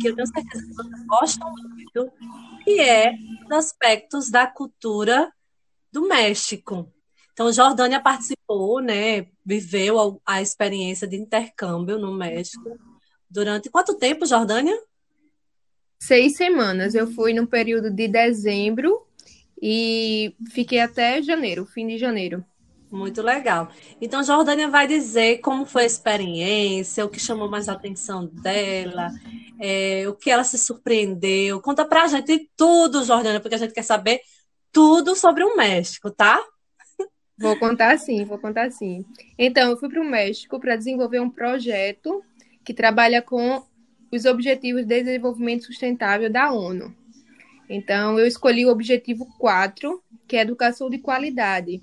que 0.00 0.08
eu 0.08 0.14
tenho 0.14 0.26
certeza 0.26 0.66
que 0.66 0.74
vocês 0.74 1.06
gostam 1.06 1.52
muito, 1.52 2.12
que 2.64 2.80
é 2.80 3.14
os 3.46 3.52
aspectos 3.52 4.30
da 4.30 4.46
cultura 4.46 5.32
do 5.92 6.02
México. 6.02 6.92
Então, 7.32 7.52
Jordânia 7.52 8.00
participou, 8.00 8.80
né, 8.80 9.26
viveu 9.44 10.20
a, 10.26 10.42
experiência 10.42 11.08
de 11.08 11.16
intercâmbio 11.16 11.98
no 11.98 12.12
México. 12.12 12.78
Durante 13.30 13.70
quanto 13.70 13.96
tempo, 13.96 14.26
Jordânia? 14.26 14.78
Seis 15.98 16.36
semanas. 16.36 16.94
Eu 16.94 17.06
fui 17.06 17.32
no 17.32 17.46
período 17.46 17.90
de 17.90 18.08
dezembro 18.08 19.06
e 19.60 20.34
fiquei 20.50 20.80
até 20.80 21.22
janeiro, 21.22 21.64
fim 21.64 21.86
de 21.86 21.98
janeiro. 21.98 22.44
Muito 22.90 23.22
legal. 23.22 23.70
Então, 24.00 24.22
Jordânia 24.22 24.68
vai 24.68 24.86
dizer 24.86 25.38
como 25.38 25.64
foi 25.64 25.84
a 25.84 25.86
experiência, 25.86 27.04
o 27.04 27.08
que 27.08 27.20
chamou 27.20 27.48
mais 27.48 27.68
a 27.68 27.72
atenção 27.72 28.26
dela, 28.26 29.12
é, 29.60 30.08
o 30.08 30.14
que 30.14 30.28
ela 30.28 30.42
se 30.42 30.58
surpreendeu. 30.58 31.60
Conta 31.60 31.84
pra 31.84 32.08
gente 32.08 32.50
tudo, 32.56 33.04
Jordânia, 33.04 33.38
porque 33.38 33.54
a 33.54 33.58
gente 33.58 33.72
quer 33.72 33.84
saber 33.84 34.20
tudo 34.72 35.14
sobre 35.14 35.44
o 35.44 35.56
México, 35.56 36.10
tá? 36.10 36.42
Vou 37.38 37.56
contar 37.58 37.96
sim, 37.96 38.24
vou 38.24 38.38
contar 38.38 38.70
sim. 38.72 39.04
Então, 39.38 39.70
eu 39.70 39.76
fui 39.76 39.88
para 39.88 40.00
o 40.00 40.04
México 40.04 40.58
para 40.58 40.76
desenvolver 40.76 41.20
um 41.20 41.30
projeto 41.30 42.24
que 42.64 42.74
trabalha 42.74 43.22
com 43.22 43.64
os 44.10 44.24
Objetivos 44.24 44.84
de 44.84 45.04
Desenvolvimento 45.04 45.64
Sustentável 45.64 46.28
da 46.28 46.52
ONU. 46.52 46.92
Então, 47.68 48.18
eu 48.18 48.26
escolhi 48.26 48.66
o 48.66 48.70
objetivo 48.70 49.26
4, 49.38 50.02
que 50.26 50.36
é 50.36 50.40
educação 50.40 50.90
de 50.90 50.98
qualidade 50.98 51.80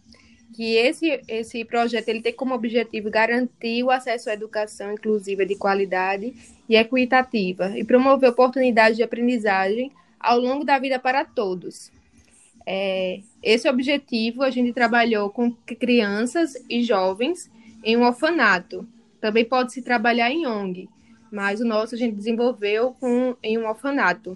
que 0.58 0.76
esse, 0.76 1.22
esse 1.28 1.64
projeto 1.64 2.10
ele 2.10 2.20
tem 2.20 2.34
como 2.34 2.56
objetivo 2.56 3.12
garantir 3.12 3.84
o 3.84 3.92
acesso 3.92 4.28
à 4.28 4.34
educação 4.34 4.92
inclusiva 4.92 5.46
de 5.46 5.56
qualidade 5.56 6.34
e 6.68 6.76
equitativa 6.76 7.78
e 7.78 7.84
promover 7.84 8.32
oportunidades 8.32 8.98
de 8.98 9.04
aprendizagem 9.04 9.92
ao 10.20 10.40
longo 10.40 10.66
da 10.66 10.80
vida 10.80 10.98
para 10.98 11.24
todos. 11.24 11.92
É, 12.66 13.20
esse 13.44 13.70
objetivo 13.70 14.42
a 14.42 14.50
gente 14.50 14.74
trabalhou 14.74 15.30
com 15.30 15.52
crianças 15.52 16.56
e 16.68 16.82
jovens 16.82 17.52
em 17.84 17.96
um 17.96 18.04
orfanato. 18.04 18.88
Também 19.22 19.46
pode 19.46 19.72
se 19.72 19.84
trabalhar 19.84 20.32
em 20.32 20.48
ONG, 20.48 20.90
mas 21.32 21.62
o 21.62 21.66
nosso 21.66 21.94
a 21.94 21.98
gente 22.00 22.16
desenvolveu 22.16 22.96
com, 23.00 23.36
em 23.44 23.60
um 23.60 23.68
orfanato. 23.68 24.36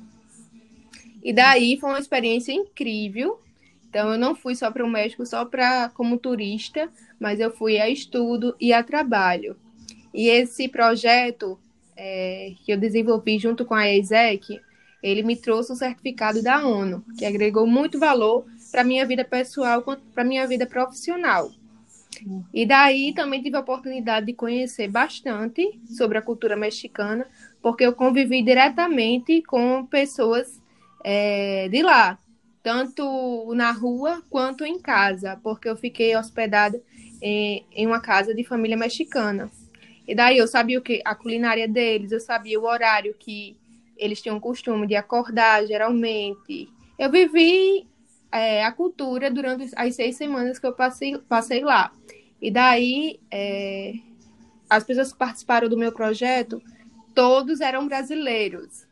E 1.23 1.33
daí 1.33 1.79
foi 1.79 1.89
uma 1.89 1.99
experiência 1.99 2.51
incrível, 2.51 3.39
então 3.91 4.13
eu 4.13 4.17
não 4.17 4.33
fui 4.33 4.55
só 4.55 4.71
para 4.71 4.85
o 4.85 4.89
México 4.89 5.25
só 5.25 5.43
para 5.43 5.89
como 5.89 6.17
turista, 6.17 6.89
mas 7.19 7.41
eu 7.41 7.51
fui 7.51 7.77
a 7.77 7.89
estudo 7.89 8.55
e 8.57 8.71
a 8.71 8.81
trabalho. 8.81 9.57
E 10.13 10.29
esse 10.29 10.69
projeto 10.69 11.59
é, 11.97 12.53
que 12.63 12.71
eu 12.71 12.77
desenvolvi 12.77 13.37
junto 13.37 13.65
com 13.65 13.73
a 13.75 13.93
ESEC, 13.93 14.61
ele 15.03 15.23
me 15.23 15.35
trouxe 15.35 15.71
o 15.71 15.73
um 15.73 15.77
certificado 15.77 16.41
da 16.41 16.65
ONU, 16.65 17.03
que 17.17 17.25
agregou 17.25 17.67
muito 17.67 17.99
valor 17.99 18.45
para 18.71 18.85
minha 18.85 19.05
vida 19.05 19.25
pessoal 19.25 19.81
quanto 19.81 20.03
para 20.13 20.23
minha 20.23 20.47
vida 20.47 20.65
profissional. 20.65 21.51
E 22.53 22.65
daí 22.65 23.13
também 23.13 23.41
tive 23.41 23.57
a 23.57 23.61
oportunidade 23.61 24.27
de 24.27 24.33
conhecer 24.33 24.87
bastante 24.87 25.77
sobre 25.85 26.17
a 26.17 26.21
cultura 26.21 26.55
mexicana, 26.55 27.27
porque 27.61 27.83
eu 27.83 27.91
convivi 27.91 28.41
diretamente 28.41 29.41
com 29.41 29.85
pessoas 29.85 30.61
é, 31.03 31.67
de 31.69 31.81
lá, 31.81 32.17
tanto 32.63 33.53
na 33.55 33.71
rua 33.71 34.21
quanto 34.29 34.63
em 34.65 34.79
casa, 34.79 35.39
porque 35.41 35.67
eu 35.67 35.75
fiquei 35.75 36.15
hospedada 36.15 36.81
em, 37.21 37.65
em 37.71 37.87
uma 37.87 37.99
casa 37.99 38.33
de 38.33 38.43
família 38.43 38.77
mexicana. 38.77 39.49
E 40.07 40.15
daí 40.15 40.37
eu 40.37 40.47
sabia 40.47 40.79
o 40.79 40.81
que 40.81 41.01
a 41.05 41.15
culinária 41.15 41.67
deles, 41.67 42.11
eu 42.11 42.19
sabia 42.19 42.59
o 42.59 42.65
horário 42.65 43.15
que 43.17 43.55
eles 43.97 44.21
tinham 44.21 44.39
costume 44.39 44.87
de 44.87 44.95
acordar, 44.95 45.65
geralmente. 45.65 46.67
Eu 46.97 47.11
vivi 47.11 47.87
é, 48.31 48.63
a 48.63 48.71
cultura 48.71 49.29
durante 49.29 49.69
as 49.75 49.95
seis 49.95 50.15
semanas 50.15 50.57
que 50.57 50.65
eu 50.65 50.73
passei, 50.73 51.17
passei 51.17 51.63
lá. 51.63 51.91
E 52.41 52.49
daí, 52.49 53.19
é, 53.29 53.93
as 54.69 54.83
pessoas 54.83 55.11
que 55.11 55.19
participaram 55.19 55.69
do 55.69 55.77
meu 55.77 55.91
projeto, 55.91 56.61
todos 57.13 57.61
eram 57.61 57.87
brasileiros. 57.87 58.87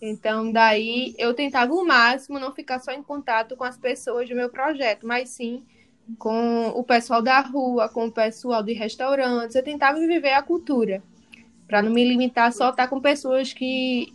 Então, 0.00 0.50
daí 0.50 1.14
eu 1.18 1.34
tentava 1.34 1.72
o 1.74 1.86
máximo 1.86 2.38
não 2.38 2.52
ficar 2.52 2.78
só 2.78 2.92
em 2.92 3.02
contato 3.02 3.56
com 3.56 3.64
as 3.64 3.76
pessoas 3.76 4.28
do 4.28 4.34
meu 4.34 4.48
projeto, 4.48 5.06
mas 5.06 5.28
sim 5.28 5.62
com 6.18 6.68
o 6.68 6.82
pessoal 6.82 7.22
da 7.22 7.40
rua, 7.40 7.88
com 7.88 8.06
o 8.06 8.12
pessoal 8.12 8.62
de 8.62 8.72
restaurantes. 8.72 9.54
Eu 9.54 9.62
tentava 9.62 9.98
viver 9.98 10.32
a 10.32 10.42
cultura, 10.42 11.02
para 11.66 11.82
não 11.82 11.92
me 11.92 12.04
limitar 12.04 12.52
só 12.52 12.68
a 12.68 12.70
estar 12.70 12.88
com 12.88 13.00
pessoas 13.00 13.52
que 13.52 14.12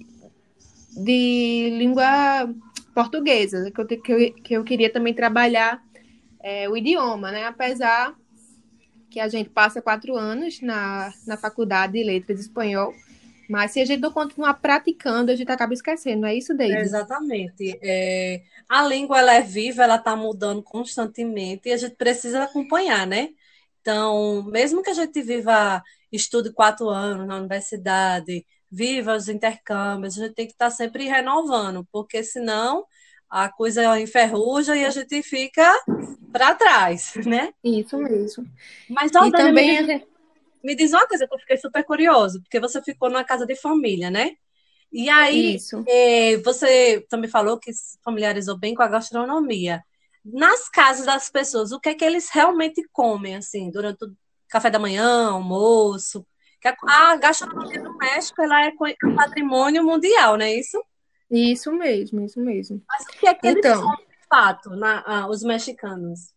de 0.92 1.70
língua 1.78 2.50
portuguesa, 2.94 3.70
que 3.72 3.82
eu, 3.82 3.86
que 3.86 4.12
eu, 4.12 4.34
que 4.34 4.54
eu 4.54 4.64
queria 4.64 4.90
também 4.90 5.14
trabalhar 5.14 5.84
é, 6.42 6.70
o 6.70 6.78
idioma, 6.78 7.32
né? 7.32 7.46
Apesar 7.46 8.16
que 9.10 9.20
a 9.20 9.28
gente 9.28 9.50
passa 9.50 9.82
quatro 9.82 10.16
anos 10.16 10.62
na, 10.62 11.14
na 11.26 11.38
faculdade 11.38 11.94
de 11.94 12.04
letras 12.04 12.38
de 12.38 12.46
espanhol, 12.46 12.94
mas 13.50 13.72
se 13.72 13.82
a 13.82 13.86
gente 13.86 14.02
não 14.02 14.12
continuar 14.12 14.56
praticando, 14.56 15.32
a 15.32 15.36
gente 15.36 15.52
acaba 15.52 15.74
esquecendo, 15.74 16.22
não 16.22 16.28
é 16.28 16.36
isso, 16.36 16.54
Deise? 16.54 16.76
É, 16.76 16.82
exatamente. 16.82 17.80
É, 17.82 18.42
a 18.68 18.84
língua 18.88 19.20
ela 19.20 19.34
é 19.34 19.42
viva, 19.42 19.84
ela 19.84 19.96
está 19.96 20.16
mudando 20.16 20.64
constantemente 20.64 21.70
e 21.70 21.74
a 21.74 21.78
gente 21.78 21.96
precisa 21.96 22.44
acompanhar, 22.44 23.06
né? 23.06 23.30
Então, 23.82 24.44
mesmo 24.44 24.82
que 24.82 24.90
a 24.90 24.94
gente 24.94 25.22
viva, 25.22 25.84
estude 26.12 26.52
quatro 26.52 26.90
anos 26.90 27.28
na 27.28 27.38
universidade, 27.38 28.46
viva 28.72 29.16
os 29.16 29.30
intercâmbios, 29.30 30.18
a 30.18 30.26
gente 30.26 30.36
tem 30.36 30.48
que 30.48 30.54
estar 30.54 30.70
tá 30.70 30.72
sempre 30.72 31.06
renovando, 31.06 31.88
porque 31.92 32.24
senão 32.24 32.86
a 33.30 33.50
coisa 33.50 34.00
enferruja 34.00 34.76
e 34.76 34.86
a 34.86 34.90
gente 34.90 35.22
fica 35.22 35.72
para 36.32 36.56
trás, 36.56 37.14
né? 37.26 37.54
Isso 37.64 37.98
mesmo. 37.98 38.46
Mas, 38.90 39.12
ó, 39.16 39.26
e 39.26 39.32
também 39.32 39.84
me, 39.84 40.00
diz, 40.00 40.08
me 40.66 40.76
diz 40.76 40.92
uma 40.92 41.08
coisa 41.08 41.28
que 41.28 41.34
eu 41.34 41.40
fiquei 41.40 41.58
super 41.58 41.84
curioso, 41.84 42.42
porque 42.42 42.60
você 42.60 42.82
ficou 42.82 43.10
numa 43.10 43.24
casa 43.24 43.46
de 43.46 43.56
família, 43.56 44.10
né? 44.10 44.32
E 44.92 45.10
aí, 45.10 45.58
eh, 45.88 46.38
você 46.38 47.06
também 47.10 47.30
falou 47.30 47.60
que 47.60 47.72
se 47.72 48.00
familiarizou 48.04 48.58
bem 48.58 48.74
com 48.74 48.82
a 48.82 48.88
gastronomia. 48.88 49.84
Nas 50.24 50.68
casas 50.70 51.06
das 51.06 51.30
pessoas, 51.30 51.72
o 51.72 51.80
que 51.80 51.90
é 51.90 51.94
que 51.94 52.04
eles 52.04 52.30
realmente 52.32 52.82
comem, 52.92 53.36
assim, 53.36 53.70
durante 53.70 54.06
o 54.06 54.16
café 54.50 54.70
da 54.70 54.80
manhã, 54.80 55.30
almoço? 55.30 56.26
A 56.88 57.16
gastronomia 57.18 57.80
do 57.80 57.96
México, 57.96 58.42
ela 58.42 58.66
é 58.66 58.72
patrimônio 59.16 59.84
mundial, 59.84 60.36
não 60.36 60.46
é 60.46 60.56
isso? 60.56 60.84
Isso 61.30 61.72
mesmo, 61.72 62.26
isso 62.26 62.40
mesmo. 62.40 62.82
Mas 62.88 63.04
o 63.04 63.20
que 63.20 63.28
é 63.28 63.34
que 63.36 63.48
então, 63.48 63.72
eles 63.72 63.84
comem 63.84 64.08
de 64.08 64.28
fato, 64.28 64.70
na, 64.72 65.04
ah, 65.06 65.28
os 65.28 65.44
mexicanos? 65.44 66.34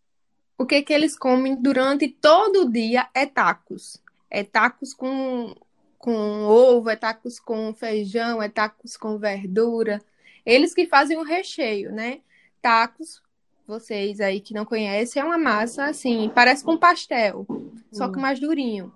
O 0.58 0.66
que 0.66 0.74
é 0.74 0.82
que 0.82 0.92
eles 0.92 1.16
comem 1.16 1.54
durante 1.54 2.08
todo 2.08 2.62
o 2.62 2.70
dia 2.70 3.08
é 3.14 3.24
tacos. 3.24 4.02
É 4.30 4.44
tacos 4.44 4.94
com, 4.94 5.54
com 5.98 6.44
ovo, 6.44 6.90
é 6.90 6.96
tacos 6.96 7.38
com 7.38 7.72
feijão, 7.72 8.42
é 8.42 8.48
tacos 8.48 8.96
com 8.96 9.18
verdura. 9.18 10.00
Eles 10.44 10.74
que 10.74 10.86
fazem 10.86 11.16
o 11.16 11.22
recheio, 11.22 11.92
né? 11.92 12.20
Tacos, 12.60 13.22
vocês 13.66 14.20
aí 14.20 14.40
que 14.40 14.54
não 14.54 14.64
conhecem, 14.64 15.20
é 15.20 15.24
uma 15.24 15.38
massa 15.38 15.84
assim, 15.84 16.30
parece 16.34 16.64
com 16.64 16.76
pastel, 16.76 17.46
só 17.92 18.08
que 18.08 18.18
hum. 18.18 18.22
mais 18.22 18.40
durinho. 18.40 18.92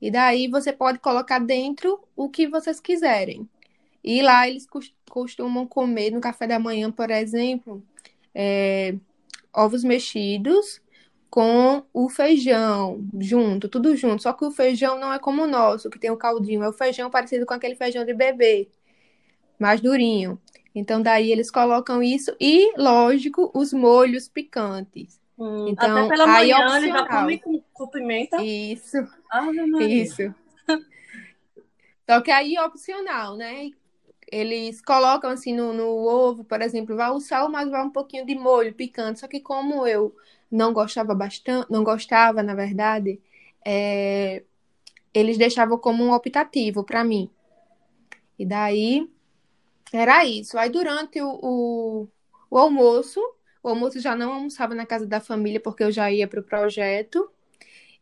E 0.00 0.10
daí 0.10 0.48
você 0.48 0.72
pode 0.72 0.98
colocar 0.98 1.38
dentro 1.38 1.98
o 2.14 2.28
que 2.28 2.46
vocês 2.46 2.78
quiserem. 2.78 3.48
E 4.02 4.20
lá 4.20 4.46
eles 4.46 4.68
costumam 5.08 5.66
comer 5.66 6.10
no 6.10 6.20
café 6.20 6.46
da 6.46 6.58
manhã, 6.58 6.92
por 6.92 7.10
exemplo, 7.10 7.82
é, 8.34 8.94
ovos 9.50 9.82
mexidos 9.82 10.82
com 11.34 11.82
o 11.92 12.08
feijão 12.08 13.04
junto, 13.18 13.68
tudo 13.68 13.96
junto. 13.96 14.22
Só 14.22 14.32
que 14.32 14.44
o 14.44 14.52
feijão 14.52 15.00
não 15.00 15.12
é 15.12 15.18
como 15.18 15.42
o 15.42 15.48
nosso, 15.48 15.90
que 15.90 15.98
tem 15.98 16.08
o 16.08 16.16
caldinho. 16.16 16.62
É 16.62 16.68
o 16.68 16.72
feijão 16.72 17.10
parecido 17.10 17.44
com 17.44 17.52
aquele 17.52 17.74
feijão 17.74 18.04
de 18.04 18.14
bebê, 18.14 18.68
mais 19.58 19.80
durinho. 19.80 20.40
Então, 20.72 21.02
daí 21.02 21.32
eles 21.32 21.50
colocam 21.50 22.00
isso 22.00 22.36
e, 22.40 22.72
lógico, 22.80 23.50
os 23.52 23.72
molhos 23.72 24.28
picantes. 24.28 25.20
Hum, 25.36 25.66
então, 25.70 26.06
até 26.06 26.08
pela 26.10 26.24
aí 26.24 26.52
manhã 26.52 26.76
ele 26.76 26.92
já 26.92 27.04
come 27.04 27.38
com, 27.40 27.60
com 27.72 27.88
pimenta. 27.88 28.40
Isso. 28.40 28.98
Ah, 29.28 29.48
isso. 29.80 30.32
Só 32.08 32.20
que 32.20 32.30
aí 32.30 32.54
é 32.54 32.62
opcional, 32.62 33.36
né? 33.36 33.70
Eles 34.30 34.80
colocam 34.80 35.30
assim 35.30 35.52
no, 35.52 35.72
no, 35.72 35.96
ovo, 36.06 36.44
por 36.44 36.62
exemplo, 36.62 36.94
vai 36.94 37.10
o 37.10 37.18
sal, 37.18 37.50
mas 37.50 37.68
vai 37.68 37.82
um 37.82 37.90
pouquinho 37.90 38.24
de 38.24 38.36
molho 38.36 38.72
picante. 38.72 39.18
Só 39.18 39.26
que 39.26 39.40
como 39.40 39.84
eu 39.84 40.14
não 40.54 40.72
gostava 40.72 41.14
bastante, 41.14 41.70
não 41.70 41.82
gostava, 41.82 42.42
na 42.42 42.54
verdade, 42.54 43.20
é, 43.64 44.44
eles 45.12 45.36
deixavam 45.36 45.76
como 45.78 46.04
um 46.04 46.12
optativo 46.12 46.84
para 46.84 47.02
mim. 47.02 47.28
E 48.38 48.46
daí 48.46 49.10
era 49.92 50.24
isso. 50.24 50.56
Aí 50.56 50.70
durante 50.70 51.20
o, 51.20 51.28
o, 51.42 52.08
o 52.50 52.58
almoço, 52.58 53.20
o 53.62 53.68
almoço 53.68 53.98
já 54.00 54.14
não 54.14 54.32
almoçava 54.32 54.74
na 54.74 54.86
casa 54.86 55.06
da 55.06 55.20
família 55.20 55.60
porque 55.60 55.82
eu 55.82 55.90
já 55.90 56.10
ia 56.10 56.28
para 56.28 56.40
o 56.40 56.44
projeto. 56.44 57.28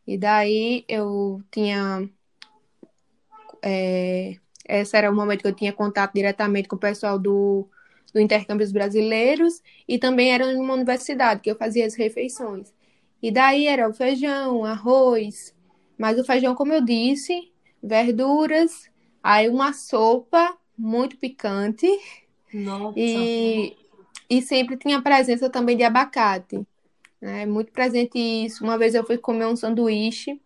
E 0.05 0.17
daí 0.17 0.85
eu 0.87 1.41
tinha 1.49 2.07
é, 3.63 4.37
esse 4.67 4.95
era 4.95 5.09
o 5.09 5.15
momento 5.15 5.41
que 5.41 5.47
eu 5.47 5.55
tinha 5.55 5.73
contato 5.73 6.13
diretamente 6.13 6.67
com 6.67 6.75
o 6.75 6.79
pessoal 6.79 7.17
do, 7.17 7.67
do 8.13 8.19
Intercâmbios 8.19 8.71
Brasileiros 8.71 9.61
e 9.87 9.97
também 9.97 10.31
era 10.31 10.45
em 10.51 10.57
uma 10.57 10.75
universidade 10.75 11.41
que 11.41 11.49
eu 11.49 11.55
fazia 11.55 11.85
as 11.85 11.95
refeições. 11.95 12.71
E 13.21 13.31
daí 13.31 13.67
era 13.67 13.89
o 13.89 13.93
feijão, 13.93 14.63
arroz, 14.63 15.55
mas 15.97 16.19
o 16.19 16.23
feijão, 16.23 16.53
como 16.53 16.73
eu 16.73 16.81
disse, 16.81 17.51
verduras, 17.81 18.89
aí 19.21 19.49
uma 19.49 19.73
sopa 19.73 20.57
muito 20.77 21.17
picante. 21.17 21.87
Nossa. 22.53 22.99
E, 22.99 23.75
e 24.29 24.41
sempre 24.41 24.77
tinha 24.77 25.01
presença 25.01 25.49
também 25.49 25.75
de 25.77 25.83
abacate. 25.83 26.65
Né? 27.21 27.45
Muito 27.45 27.71
presente 27.71 28.19
isso. 28.19 28.63
Uma 28.63 28.77
vez 28.77 28.93
eu 28.93 29.05
fui 29.05 29.17
comer 29.17 29.45
um 29.45 29.55
sanduíche 29.55 30.39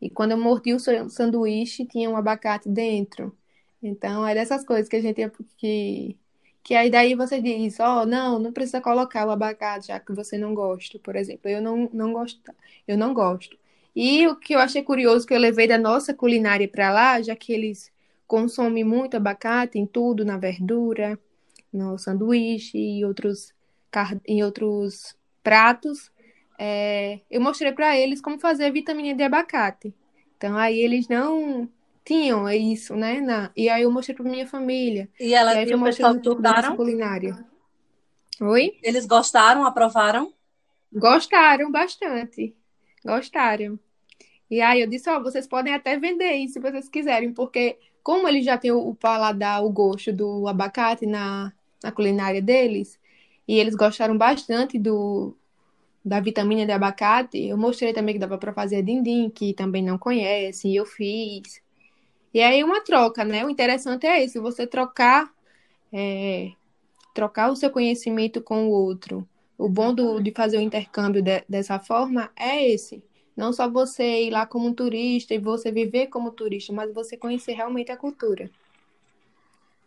e 0.00 0.08
quando 0.08 0.30
eu 0.30 0.38
mordi 0.38 0.72
o 0.72 0.78
sanduíche 1.10 1.84
tinha 1.84 2.08
um 2.08 2.16
abacate 2.16 2.68
dentro. 2.68 3.36
Então, 3.82 4.26
é 4.26 4.34
dessas 4.34 4.64
coisas 4.64 4.88
que 4.88 4.96
a 4.96 5.00
gente 5.00 5.30
que 5.56 6.16
que 6.62 6.74
aí 6.74 6.90
daí 6.90 7.14
você 7.14 7.40
diz, 7.40 7.80
ó, 7.80 8.02
oh, 8.02 8.06
não, 8.06 8.38
não 8.38 8.52
precisa 8.52 8.80
colocar 8.80 9.26
o 9.26 9.30
abacate, 9.30 9.88
já 9.88 9.98
que 9.98 10.12
você 10.12 10.36
não 10.38 10.54
gosta, 10.54 10.98
por 10.98 11.16
exemplo. 11.16 11.50
Eu 11.50 11.60
não, 11.62 11.88
não 11.92 12.12
gosto, 12.12 12.40
eu 12.86 12.96
não 12.98 13.14
gosto. 13.14 13.58
E 13.94 14.26
o 14.28 14.36
que 14.36 14.54
eu 14.54 14.58
achei 14.60 14.82
curioso 14.82 15.26
que 15.26 15.34
eu 15.34 15.38
levei 15.38 15.66
da 15.66 15.78
nossa 15.78 16.14
culinária 16.14 16.68
para 16.68 16.92
lá, 16.92 17.20
já 17.22 17.34
que 17.34 17.52
eles 17.52 17.92
consomem 18.26 18.84
muito 18.84 19.16
abacate 19.16 19.78
em 19.78 19.86
tudo, 19.86 20.24
na 20.24 20.36
verdura, 20.36 21.18
no 21.72 21.98
sanduíche 21.98 22.78
e 22.78 23.04
outros 23.04 23.52
em 24.26 24.44
outros 24.44 25.16
pratos, 25.42 26.12
é, 26.56 27.20
eu 27.28 27.40
mostrei 27.40 27.72
para 27.72 27.98
eles 27.98 28.20
como 28.20 28.38
fazer 28.38 28.70
vitamina 28.70 29.16
de 29.16 29.22
abacate. 29.24 29.92
Então 30.36 30.56
aí 30.56 30.78
eles 30.78 31.08
não 31.08 31.68
tinham 32.04 32.48
é 32.48 32.56
isso, 32.56 32.94
né? 32.96 33.20
Na... 33.20 33.50
E 33.56 33.68
aí 33.68 33.82
eu 33.82 33.90
mostrei 33.90 34.16
pra 34.16 34.24
minha 34.24 34.46
família. 34.46 35.08
E 35.18 35.34
ela 35.34 35.54
e 35.54 35.58
aí 35.58 35.70
e 35.70 35.74
o 35.74 35.82
pessoal 35.82 36.14
gostaram? 36.14 36.76
culinária. 36.76 37.44
Oi? 38.40 38.78
Eles 38.82 39.06
gostaram, 39.06 39.64
aprovaram? 39.64 40.32
Gostaram 40.92 41.70
bastante. 41.70 42.54
Gostaram. 43.04 43.78
E 44.50 44.60
aí 44.60 44.80
eu 44.80 44.88
disse, 44.88 45.08
ó, 45.08 45.18
oh, 45.18 45.22
vocês 45.22 45.46
podem 45.46 45.72
até 45.72 45.96
vender 45.98 46.32
isso 46.32 46.54
se 46.54 46.60
vocês 46.60 46.88
quiserem, 46.88 47.32
porque 47.32 47.78
como 48.02 48.26
eles 48.26 48.44
já 48.44 48.58
têm 48.58 48.72
o 48.72 48.94
paladar, 48.94 49.64
o 49.64 49.70
gosto 49.70 50.12
do 50.12 50.48
abacate 50.48 51.06
na, 51.06 51.52
na 51.82 51.92
culinária 51.92 52.42
deles, 52.42 52.98
e 53.46 53.58
eles 53.58 53.74
gostaram 53.74 54.16
bastante 54.16 54.78
do, 54.78 55.36
da 56.04 56.18
vitamina 56.18 56.66
de 56.66 56.72
abacate, 56.72 57.38
eu 57.38 57.56
mostrei 57.56 57.92
também 57.92 58.14
que 58.14 58.18
dava 58.18 58.38
para 58.38 58.52
fazer 58.52 58.82
dindim, 58.82 59.30
que 59.30 59.52
também 59.54 59.82
não 59.82 59.98
conhece, 59.98 60.68
e 60.68 60.76
eu 60.76 60.86
fiz. 60.86 61.62
E 62.32 62.40
aí 62.40 62.62
uma 62.62 62.80
troca, 62.80 63.24
né? 63.24 63.44
O 63.44 63.50
interessante 63.50 64.06
é 64.06 64.22
esse, 64.22 64.38
você 64.38 64.66
trocar, 64.66 65.32
é, 65.92 66.52
trocar 67.14 67.50
o 67.50 67.56
seu 67.56 67.70
conhecimento 67.70 68.40
com 68.40 68.68
o 68.68 68.70
outro. 68.70 69.28
O 69.58 69.68
bom 69.68 69.92
do, 69.92 70.20
de 70.20 70.32
fazer 70.32 70.58
o 70.58 70.60
intercâmbio 70.60 71.22
de, 71.22 71.44
dessa 71.48 71.78
forma 71.78 72.30
é 72.36 72.66
esse. 72.68 73.02
Não 73.36 73.52
só 73.52 73.68
você 73.68 74.24
ir 74.24 74.30
lá 74.30 74.46
como 74.46 74.68
um 74.68 74.74
turista 74.74 75.34
e 75.34 75.38
você 75.38 75.72
viver 75.72 76.06
como 76.06 76.30
turista, 76.30 76.72
mas 76.72 76.92
você 76.92 77.16
conhecer 77.16 77.52
realmente 77.52 77.90
a 77.90 77.96
cultura. 77.96 78.50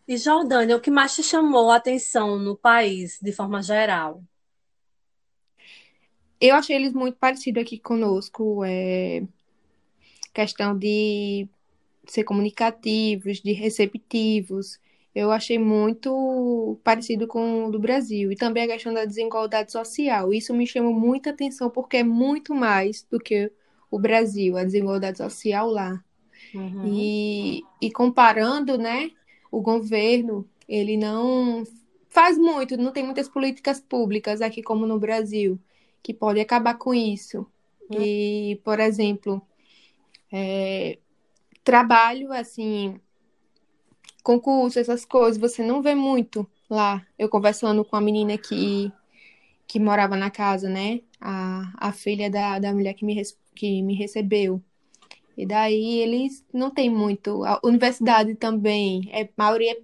E 0.08 0.18
Jordânia, 0.18 0.76
o 0.76 0.82
que 0.82 0.92
mais 0.92 1.16
te 1.16 1.24
chamou 1.24 1.72
a 1.72 1.78
atenção 1.78 2.38
no 2.38 2.58
país, 2.58 3.20
de 3.22 3.32
forma 3.32 3.62
geral? 3.62 4.22
Eu 6.42 6.56
achei 6.56 6.76
eles 6.76 6.94
muito 6.94 7.18
parecidos 7.18 7.64
aqui 7.64 7.80
conosco. 7.80 8.64
É... 8.66 9.24
Questão 10.34 10.78
de 10.78 11.48
ser 12.08 12.24
comunicativos, 12.24 13.40
de 13.42 13.54
receptivos. 13.54 14.80
Eu 15.14 15.32
achei 15.32 15.60
muito 15.60 16.80
parecido 16.84 17.28
com 17.28 17.66
o 17.66 17.72
do 17.72 17.80
Brasil. 17.80 18.32
E 18.32 18.36
também 18.36 18.64
a 18.64 18.68
questão 18.68 18.94
da 18.94 19.06
desigualdade 19.06 19.72
social. 19.72 20.34
Isso 20.34 20.54
me 20.54 20.66
chamou 20.66 20.94
muita 20.94 21.30
atenção 21.30 21.70
porque 21.70 21.98
é 21.98 22.04
muito 22.04 22.56
mais 22.56 23.06
do 23.10 23.20
que 23.20 23.52
o 23.92 24.00
Brasil, 24.00 24.58
a 24.58 24.64
desigualdade 24.64 25.20
social 25.20 25.70
lá. 25.70 26.04
Uhum. 26.54 26.84
E, 26.86 27.64
e 27.82 27.92
comparando, 27.92 28.78
né, 28.78 29.12
o 29.52 29.62
governo, 29.62 30.48
ele 30.68 30.98
não 30.98 31.64
faz 32.10 32.38
muito, 32.38 32.78
não 32.78 32.92
tem 32.92 33.04
muitas 33.04 33.30
políticas 33.30 33.80
públicas 33.80 34.42
aqui 34.42 34.62
como 34.62 34.86
no 34.86 35.00
Brasil, 35.00 35.60
que 36.02 36.14
pode 36.14 36.40
acabar 36.40 36.76
com 36.76 36.94
isso. 36.94 37.46
Uhum. 37.90 38.02
E, 38.02 38.62
por 38.64 38.80
exemplo, 38.80 39.42
é, 40.32 40.98
trabalho, 41.64 42.32
assim, 42.32 43.00
concurso, 44.24 44.80
essas 44.80 45.06
coisas, 45.06 45.38
você 45.40 45.64
não 45.64 45.82
vê 45.82 45.96
muito 45.96 46.48
lá. 46.70 47.06
Eu 47.18 47.30
conversando 47.30 47.84
com 47.86 47.96
a 47.96 48.02
menina 48.02 48.38
que, 48.38 48.92
que 49.68 49.80
morava 49.80 50.16
na 50.16 50.30
casa, 50.30 50.70
né? 50.70 51.02
a, 51.24 51.72
a 51.78 51.92
filha 51.94 52.30
da, 52.30 52.60
da 52.60 52.74
mulher 52.74 52.94
que 52.94 53.06
me, 53.06 53.20
que 53.56 53.82
me 53.82 53.96
recebeu. 53.96 54.62
E 55.38 55.46
daí 55.46 56.00
eles 56.00 56.46
não 56.54 56.70
tem 56.70 56.90
muito. 56.90 57.44
A 57.46 57.60
universidade 57.64 58.36
também, 58.36 59.10
é, 59.12 59.24
a 59.24 59.30
maioria 59.38 59.76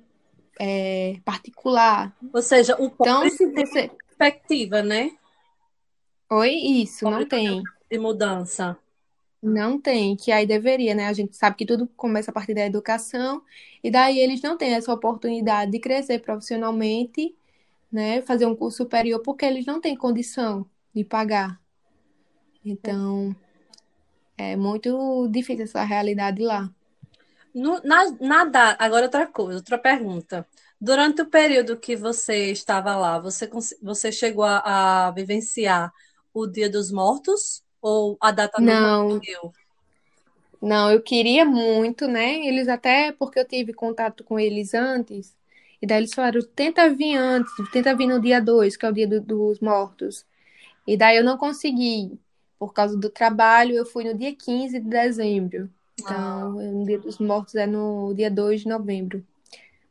é, 0.60 1.14
é 1.14 1.20
particular. 1.22 2.16
Ou 2.34 2.42
seja, 2.42 2.76
o 2.80 2.88
então, 2.88 3.28
se 3.30 3.50
você... 3.52 3.90
perspectiva, 4.18 4.84
né? 4.84 5.12
Oi, 6.30 6.52
isso, 6.52 7.10
não 7.10 7.26
tem. 7.26 7.64
De 7.90 7.98
mudança. 7.98 8.78
Não 9.42 9.80
tem, 9.80 10.18
que 10.18 10.32
aí 10.32 10.46
deveria, 10.46 10.94
né? 10.94 11.08
A 11.08 11.14
gente 11.14 11.36
sabe 11.36 11.56
que 11.56 11.66
tudo 11.66 11.88
começa 11.96 12.30
a 12.30 12.34
partir 12.34 12.54
da 12.54 12.66
educação, 12.66 13.42
e 13.82 13.90
daí 13.90 14.20
eles 14.20 14.42
não 14.42 14.58
têm 14.58 14.74
essa 14.74 14.94
oportunidade 14.94 15.72
de 15.72 15.80
crescer 15.80 16.20
profissionalmente, 16.20 17.34
né? 17.92 18.22
Fazer 18.22 18.46
um 18.46 18.56
curso 18.56 18.78
superior, 18.78 19.22
porque 19.22 19.46
eles 19.46 19.66
não 19.66 19.80
têm 19.80 19.96
condição 19.96 20.66
de 20.94 21.06
pagar. 21.06 21.60
Então, 22.66 23.34
é 24.38 24.58
muito 24.58 25.28
difícil 25.30 25.64
essa 25.64 25.84
realidade 25.84 26.44
lá. 26.44 26.70
No, 27.56 27.82
na, 27.84 28.12
na, 28.20 28.76
agora 28.78 29.06
outra 29.06 29.26
coisa, 29.26 29.60
outra 29.60 29.78
pergunta. 29.78 30.46
Durante 30.80 31.22
o 31.22 31.26
período 31.26 31.78
que 31.78 31.96
você 31.96 32.52
estava 32.52 32.96
lá, 32.96 33.20
você, 33.20 33.50
você 33.82 34.12
chegou 34.12 34.44
a, 34.44 35.08
a 35.08 35.12
vivenciar 35.12 35.92
o 36.34 36.46
Dia 36.46 36.70
dos 36.70 36.92
Mortos 36.92 37.64
ou 37.82 38.18
a 38.20 38.32
data 38.32 38.62
não 38.62 39.10
morreu? 39.10 39.54
Não, 40.62 40.92
eu 40.92 41.02
queria 41.02 41.46
muito, 41.46 42.08
né? 42.08 42.46
Eles 42.46 42.68
até 42.68 43.12
porque 43.12 43.40
eu 43.40 43.48
tive 43.48 43.74
contato 43.74 44.24
com 44.24 44.40
eles 44.40 44.74
antes, 44.74 45.34
e 45.82 45.88
daí 45.88 46.00
eles 46.00 46.14
falaram: 46.14 46.42
tenta 46.56 46.90
vir 46.94 47.16
antes, 47.16 47.52
tenta 47.72 47.96
vir 47.96 48.08
no 48.08 48.20
dia 48.20 48.42
2, 48.42 48.76
que 48.76 48.86
é 48.86 48.90
o 48.90 48.94
dia 48.94 49.08
do, 49.08 49.22
dos 49.22 49.60
mortos. 49.60 50.26
E 50.86 50.98
daí 50.98 51.18
eu 51.18 51.24
não 51.24 51.38
consegui, 51.38 52.20
por 52.58 52.74
causa 52.74 52.98
do 52.98 53.10
trabalho, 53.10 53.76
eu 53.76 53.86
fui 53.86 54.04
no 54.04 54.18
dia 54.18 54.36
15 54.36 54.80
de 54.80 54.90
dezembro. 54.90 55.70
Então, 56.00 56.16
ah. 56.16 56.48
o 56.50 56.86
Dia 56.86 57.00
dos 57.00 57.20
Mortos 57.20 57.56
é 57.56 57.66
no 57.68 58.14
dia 58.14 58.32
2 58.32 58.62
de 58.62 58.68
novembro. 58.68 59.24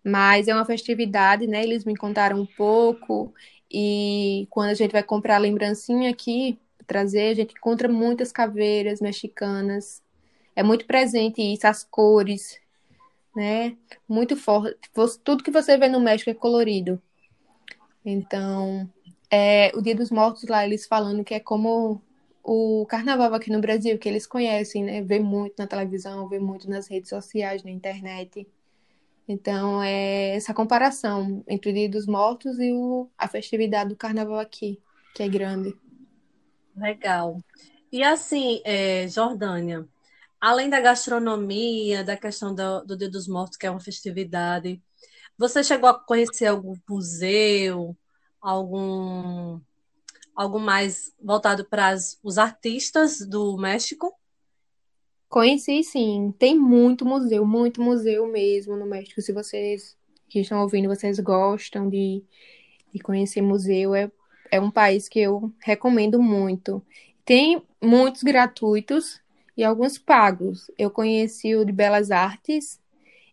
Mas 0.04 0.48
é 0.48 0.54
uma 0.54 0.64
festividade, 0.64 1.46
né? 1.46 1.62
Eles 1.62 1.84
me 1.84 1.96
contaram 1.96 2.40
um 2.40 2.46
pouco. 2.46 3.32
E 3.70 4.46
quando 4.50 4.70
a 4.70 4.74
gente 4.74 4.92
vai 4.92 5.02
comprar 5.02 5.36
a 5.36 5.38
lembrancinha 5.38 6.10
aqui, 6.10 6.58
trazer, 6.88 7.30
a 7.30 7.34
gente 7.34 7.54
encontra 7.54 7.88
muitas 7.88 8.32
caveiras 8.32 9.00
mexicanas. 9.00 10.02
É 10.56 10.62
muito 10.62 10.86
presente 10.86 11.40
isso, 11.40 11.66
as 11.66 11.84
cores, 11.84 12.58
né? 13.36 13.76
Muito 14.08 14.36
forte. 14.36 14.76
Tudo 15.22 15.44
que 15.44 15.50
você 15.50 15.78
vê 15.78 15.88
no 15.88 16.00
México 16.00 16.30
é 16.30 16.34
colorido. 16.34 17.00
Então, 18.04 18.90
é, 19.30 19.70
o 19.74 19.82
Dia 19.82 19.94
dos 19.94 20.10
Mortos 20.10 20.44
lá, 20.48 20.64
eles 20.64 20.86
falando 20.86 21.22
que 21.22 21.34
é 21.34 21.40
como 21.40 22.02
o 22.42 22.86
carnaval 22.86 23.34
aqui 23.34 23.52
no 23.52 23.60
Brasil, 23.60 23.98
que 23.98 24.08
eles 24.08 24.26
conhecem, 24.26 24.82
né? 24.82 25.02
Vê 25.02 25.18
muito 25.20 25.54
na 25.58 25.66
televisão, 25.66 26.28
vê 26.28 26.38
muito 26.38 26.68
nas 26.68 26.88
redes 26.88 27.10
sociais, 27.10 27.62
na 27.62 27.70
internet. 27.70 28.48
Então, 29.28 29.82
é 29.82 30.34
essa 30.34 30.54
comparação 30.54 31.44
entre 31.46 31.70
o 31.70 31.74
Dia 31.74 31.88
dos 31.90 32.06
Mortos 32.06 32.58
e 32.58 32.72
o, 32.72 33.06
a 33.18 33.28
festividade 33.28 33.90
do 33.90 33.96
carnaval 33.96 34.38
aqui, 34.38 34.80
que 35.14 35.22
é 35.22 35.28
grande. 35.28 35.76
Legal. 36.78 37.42
E 37.90 38.02
assim, 38.02 38.60
é, 38.64 39.08
Jordânia, 39.08 39.86
além 40.40 40.68
da 40.70 40.80
gastronomia, 40.80 42.04
da 42.04 42.16
questão 42.16 42.54
do, 42.54 42.84
do 42.84 42.96
Dia 42.96 43.10
dos 43.10 43.26
Mortos, 43.26 43.56
que 43.56 43.66
é 43.66 43.70
uma 43.70 43.80
festividade, 43.80 44.80
você 45.36 45.62
chegou 45.62 45.88
a 45.88 45.98
conhecer 45.98 46.46
algum 46.46 46.76
museu, 46.88 47.96
algum 48.40 49.60
algo 50.34 50.60
mais 50.60 51.12
voltado 51.20 51.64
para 51.64 51.96
os 52.22 52.38
artistas 52.38 53.18
do 53.26 53.56
México? 53.56 54.14
Conheci 55.28 55.82
sim, 55.82 56.32
tem 56.38 56.56
muito 56.56 57.04
museu, 57.04 57.44
muito 57.44 57.82
museu 57.82 58.26
mesmo 58.28 58.76
no 58.76 58.86
México. 58.86 59.20
Se 59.20 59.32
vocês 59.32 59.96
que 60.28 60.40
estão 60.40 60.62
ouvindo, 60.62 60.88
vocês 60.88 61.18
gostam 61.18 61.88
de, 61.88 62.24
de 62.92 63.00
conhecer 63.00 63.42
museu, 63.42 63.94
é, 63.94 64.10
é 64.50 64.60
um 64.60 64.70
país 64.70 65.08
que 65.08 65.20
eu 65.20 65.52
recomendo 65.60 66.20
muito. 66.20 66.82
Tem 67.24 67.62
muitos 67.82 68.22
gratuitos 68.22 69.20
e 69.56 69.64
alguns 69.64 69.98
pagos. 69.98 70.70
Eu 70.78 70.90
conheci 70.90 71.54
o 71.54 71.64
de 71.64 71.72
Belas 71.72 72.10
Artes 72.10 72.80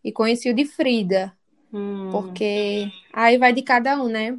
e 0.03 0.11
conheci 0.11 0.49
o 0.49 0.53
de 0.53 0.65
Frida, 0.65 1.33
hum. 1.73 2.09
porque 2.11 2.91
aí 3.11 3.37
vai 3.37 3.53
de 3.53 3.61
cada 3.61 4.01
um, 4.01 4.07
né? 4.07 4.37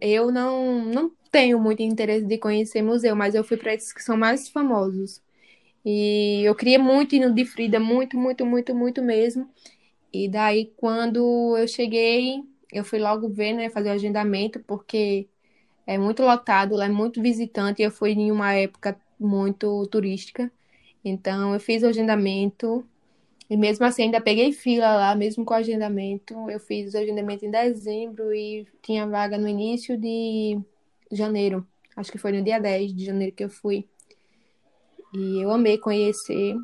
Eu 0.00 0.30
não, 0.30 0.84
não 0.84 1.12
tenho 1.30 1.60
muito 1.60 1.82
interesse 1.82 2.24
de 2.24 2.38
conhecer 2.38 2.82
museu, 2.82 3.14
mas 3.14 3.34
eu 3.34 3.44
fui 3.44 3.56
para 3.56 3.74
esses 3.74 3.92
que 3.92 4.02
são 4.02 4.16
mais 4.16 4.48
famosos. 4.48 5.22
E 5.84 6.42
eu 6.44 6.54
queria 6.54 6.78
muito 6.78 7.14
ir 7.14 7.20
no 7.20 7.34
de 7.34 7.44
Frida, 7.44 7.80
muito, 7.80 8.16
muito, 8.16 8.44
muito, 8.44 8.74
muito 8.74 9.02
mesmo. 9.02 9.48
E 10.12 10.28
daí, 10.28 10.72
quando 10.76 11.56
eu 11.56 11.66
cheguei, 11.68 12.42
eu 12.72 12.84
fui 12.84 12.98
logo 12.98 13.28
ver, 13.28 13.52
né, 13.52 13.70
fazer 13.70 13.90
o 13.90 13.92
agendamento, 13.92 14.60
porque 14.60 15.28
é 15.90 15.98
muito 15.98 16.22
lotado, 16.22 16.76
lá 16.76 16.84
é 16.84 16.88
muito 16.88 17.20
visitante. 17.20 17.82
Eu 17.82 17.90
fui 17.90 18.12
em 18.12 18.30
uma 18.30 18.54
época 18.54 18.96
muito 19.18 19.84
turística. 19.88 20.48
Então, 21.04 21.52
eu 21.52 21.58
fiz 21.58 21.82
o 21.82 21.88
agendamento. 21.88 22.86
E 23.50 23.56
mesmo 23.56 23.84
assim, 23.84 24.04
ainda 24.04 24.20
peguei 24.20 24.52
fila 24.52 24.94
lá, 24.94 25.16
mesmo 25.16 25.44
com 25.44 25.52
o 25.52 25.56
agendamento. 25.56 26.48
Eu 26.48 26.60
fiz 26.60 26.94
o 26.94 26.98
agendamento 26.98 27.44
em 27.44 27.50
dezembro 27.50 28.32
e 28.32 28.68
tinha 28.80 29.04
vaga 29.04 29.36
no 29.36 29.48
início 29.48 29.98
de 29.98 30.60
janeiro. 31.10 31.66
Acho 31.96 32.12
que 32.12 32.18
foi 32.18 32.30
no 32.30 32.44
dia 32.44 32.60
10 32.60 32.94
de 32.94 33.04
janeiro 33.04 33.34
que 33.34 33.42
eu 33.42 33.50
fui. 33.50 33.84
E 35.12 35.42
eu 35.42 35.50
amei 35.50 35.76
conhecer. 35.76 36.54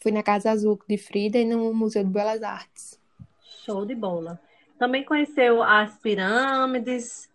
Fui 0.00 0.10
na 0.10 0.22
Casa 0.22 0.52
Azul 0.52 0.80
de 0.88 0.96
Frida 0.96 1.36
e 1.36 1.44
no 1.44 1.74
Museu 1.74 2.02
de 2.02 2.08
Belas 2.08 2.42
Artes. 2.42 2.98
Show 3.62 3.84
de 3.84 3.94
bola. 3.94 4.40
Também 4.78 5.04
conheceu 5.04 5.62
as 5.62 5.98
pirâmides. 5.98 7.29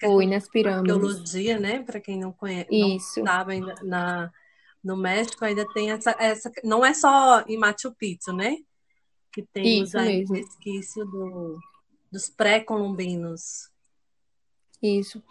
Fui 0.00 0.26
nas 0.26 0.48
pirâmides. 0.48 0.94
Arqueologia, 0.94 1.58
né? 1.58 1.82
Para 1.82 2.00
quem 2.00 2.18
não 2.18 2.32
conhece, 2.32 2.68
Isso. 2.70 3.20
não 3.20 3.26
sabe 3.26 3.52
ainda 3.54 3.74
na 3.82 4.32
no 4.82 4.96
México 4.96 5.44
ainda 5.44 5.64
tem 5.72 5.90
essa, 5.92 6.14
essa 6.18 6.50
não 6.64 6.84
é 6.84 6.92
só 6.92 7.44
em 7.46 7.56
Machu 7.56 7.92
Picchu, 7.92 8.32
né? 8.32 8.56
Que 9.32 9.42
tem 9.42 9.82
Isso 9.82 9.96
os 9.96 10.30
resquícios 10.30 11.10
do, 11.10 11.58
dos 12.10 12.28
pré-colombinos. 12.28 13.70
Isso. 14.82 15.22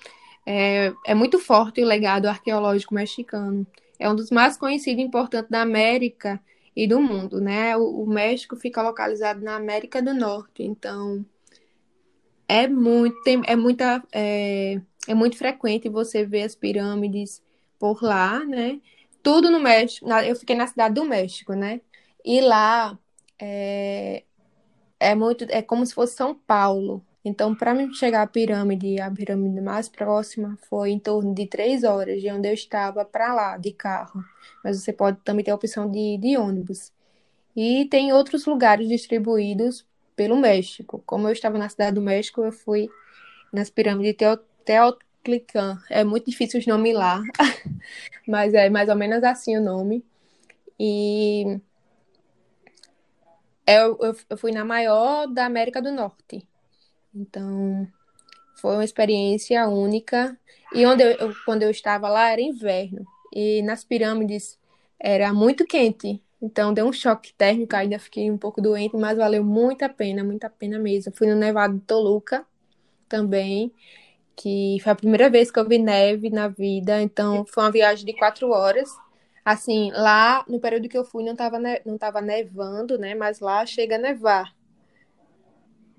É, 0.46 0.94
é 1.06 1.14
muito 1.14 1.38
forte 1.38 1.84
o 1.84 1.86
legado 1.86 2.28
arqueológico 2.28 2.96
mexicano. 2.96 3.68
É 4.00 4.10
um 4.10 4.16
dos 4.16 4.32
mais 4.32 4.58
conhecidos 4.58 5.04
e 5.04 5.06
importantes 5.06 5.52
da 5.52 5.62
América 5.62 6.42
e 6.76 6.88
do 6.88 7.02
mundo, 7.02 7.42
né? 7.42 7.76
O, 7.76 8.04
o 8.04 8.08
México 8.08 8.56
fica 8.56 8.82
localizado 8.82 9.42
na 9.42 9.56
América 9.56 10.02
do 10.02 10.14
Norte, 10.14 10.64
então 10.64 11.24
é 12.52 12.68
muito, 12.68 13.24
tem, 13.24 13.42
é 13.46 13.56
muita, 13.56 14.04
é, 14.12 14.82
é 15.08 15.14
muito 15.16 15.38
frequente 15.38 15.88
você 15.88 16.26
ver 16.26 16.44
as 16.44 16.54
pirâmides 16.54 17.42
por 17.80 18.04
lá, 18.04 18.44
né? 18.44 18.82
Tudo 19.24 19.50
no 19.50 19.58
México. 19.58 20.10
Eu 20.12 20.36
fiquei 20.36 20.54
na 20.58 20.68
cidade 20.68 20.96
do 20.96 21.06
México, 21.06 21.54
né? 21.54 21.80
E 22.26 22.42
lá 22.42 23.00
é, 23.40 24.24
é 25.00 25.16
muito, 25.16 25.46
é 25.50 25.62
como 25.62 25.86
se 25.86 25.94
fosse 25.94 26.16
São 26.16 26.36
Paulo. 26.36 27.02
Então, 27.24 27.56
para 27.56 27.74
mim 27.74 27.94
chegar 27.94 28.24
à 28.24 28.28
pirâmide, 28.28 29.00
a 29.00 29.10
pirâmide 29.10 29.62
mais 29.62 29.88
próxima, 29.88 30.58
foi 30.70 30.92
em 30.92 31.00
torno 31.00 31.34
de 31.34 31.48
três 31.48 31.86
horas 31.86 32.22
de 32.22 32.30
onde 32.30 32.50
eu 32.50 32.54
estava 32.54 33.06
para 33.06 33.34
lá, 33.34 33.58
de 33.58 33.72
carro. 33.72 34.22
Mas 34.62 34.78
você 34.82 34.92
pode 34.92 35.20
também 35.24 35.46
ter 35.46 35.52
a 35.52 35.56
opção 35.56 35.90
de, 35.90 36.18
de 36.18 36.38
ônibus. 36.38 36.92
E 37.56 37.86
tem 37.86 38.12
outros 38.12 38.46
lugares 38.46 38.90
distribuídos 38.90 39.86
pelo 40.16 40.38
México. 40.38 41.02
Como 41.06 41.28
eu 41.28 41.32
estava 41.32 41.58
na 41.58 41.70
cidade 41.70 41.96
do 41.96 42.02
México, 42.02 42.42
eu 42.44 42.52
fui 42.52 42.90
nas 43.52 43.70
pirâmides 43.70 44.14
de 44.14 44.38
Teotihuacan. 44.66 45.80
É 45.90 46.04
muito 46.04 46.30
difícil 46.30 46.60
os 46.60 46.68
nomes 46.68 46.96
lá, 46.96 47.22
mas 48.28 48.54
é 48.54 48.70
mais 48.70 48.90
ou 48.90 48.96
menos 48.96 49.24
assim 49.24 49.58
o 49.58 49.62
nome. 49.62 50.04
E 50.80 51.60
eu, 53.68 53.98
eu, 54.02 54.16
eu 54.30 54.38
fui 54.38 54.52
na 54.52 54.66
maior 54.66 55.28
da 55.28 55.46
América 55.46 55.82
do 55.82 55.92
Norte. 55.92 56.48
Então, 57.14 57.88
foi 58.56 58.76
uma 58.76 58.86
experiência 58.86 59.68
única. 59.68 60.38
E 60.74 60.86
onde 60.86 61.04
eu, 61.04 61.34
quando 61.46 61.64
eu 61.64 61.72
estava 61.72 62.10
lá 62.10 62.30
era 62.30 62.42
inverno. 62.42 63.06
E 63.34 63.62
nas 63.62 63.84
pirâmides 63.84 64.60
era 65.00 65.34
muito 65.34 65.66
quente. 65.66 66.22
Então 66.42 66.74
deu 66.74 66.88
um 66.88 66.94
choque 66.94 67.34
térmico, 67.34 67.76
ainda 67.76 68.00
fiquei 68.00 68.32
um 68.32 68.38
pouco 68.38 68.62
doente, 68.62 68.98
mas 68.98 69.18
valeu 69.18 69.44
muito 69.44 69.84
a 69.84 69.90
pena, 69.90 70.24
muito 70.24 70.44
a 70.44 70.50
pena 70.50 70.80
mesmo. 70.80 71.14
Fui 71.16 71.28
no 71.28 71.36
Nevado 71.36 71.76
de 71.76 71.82
Toluca 71.82 72.46
também, 73.08 73.72
que 74.36 74.78
foi 74.82 74.92
a 74.92 74.96
primeira 74.96 75.30
vez 75.30 75.52
que 75.52 75.60
eu 75.60 75.68
vi 75.68 75.78
neve 75.78 76.30
na 76.32 76.48
vida. 76.48 77.02
Então 77.02 77.46
foi 77.46 77.64
uma 77.64 77.72
viagem 77.72 78.06
de 78.06 78.14
quatro 78.14 78.50
horas. 78.50 78.90
Assim, 79.46 79.92
lá 79.92 80.44
no 80.48 80.60
período 80.60 80.90
que 80.90 80.98
eu 80.98 81.06
fui 81.06 81.24
não 81.24 81.34
estava 81.34 81.60
não 81.86 81.98
tava 81.98 82.22
nevando, 82.22 82.98
né? 82.98 83.14
Mas 83.14 83.40
lá 83.40 83.66
chega 83.66 83.96
a 83.96 84.00
nevar. 84.00 84.54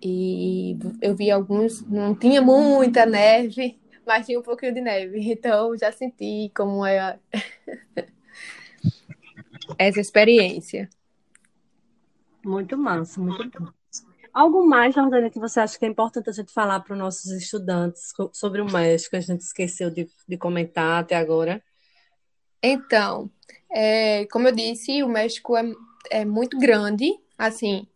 E 0.03 0.77
eu 1.01 1.15
vi 1.15 1.31
alguns, 1.31 1.81
não 1.89 2.13
tinha 2.13 2.43
muita 2.43 3.07
neve, 3.07 3.79
mas 4.05 4.27
tinha 4.27 4.41
um 4.41 4.43
pouquinho 4.43 4.75
de 4.75 4.81
neve. 4.81 5.21
Então 5.31 5.77
já 5.77 5.93
senti 5.93 6.51
como 6.55 6.85
é 6.85 7.19
essa 9.79 10.01
experiência. 10.01 10.89
Muito 12.45 12.77
massa, 12.77 13.21
muito 13.21 13.61
bom. 13.61 13.71
Algo 14.33 14.67
mais, 14.67 14.95
Jordânia, 14.95 15.29
que 15.29 15.39
você 15.39 15.61
acha 15.61 15.79
que 15.79 15.85
é 15.85 15.89
importante 15.89 16.31
a 16.31 16.33
gente 16.33 16.53
falar 16.53 16.81
para 16.81 16.95
os 16.95 16.99
nossos 16.99 17.31
estudantes 17.33 18.15
sobre 18.33 18.63
o 18.63 18.71
México, 18.71 19.11
que 19.11 19.17
a 19.17 19.21
gente 19.21 19.43
esqueceu 19.43 19.91
de, 19.91 20.09
de 20.27 20.37
comentar 20.39 21.03
até 21.03 21.15
agora? 21.15 21.63
Então, 22.63 23.31
é, 23.71 24.25
como 24.27 24.49
eu 24.49 24.53
disse, 24.53 25.03
o 25.03 25.09
México 25.09 25.55
é, 25.55 25.71
é 26.11 26.25
muito 26.25 26.59
grande, 26.59 27.13
assim, 27.37 27.87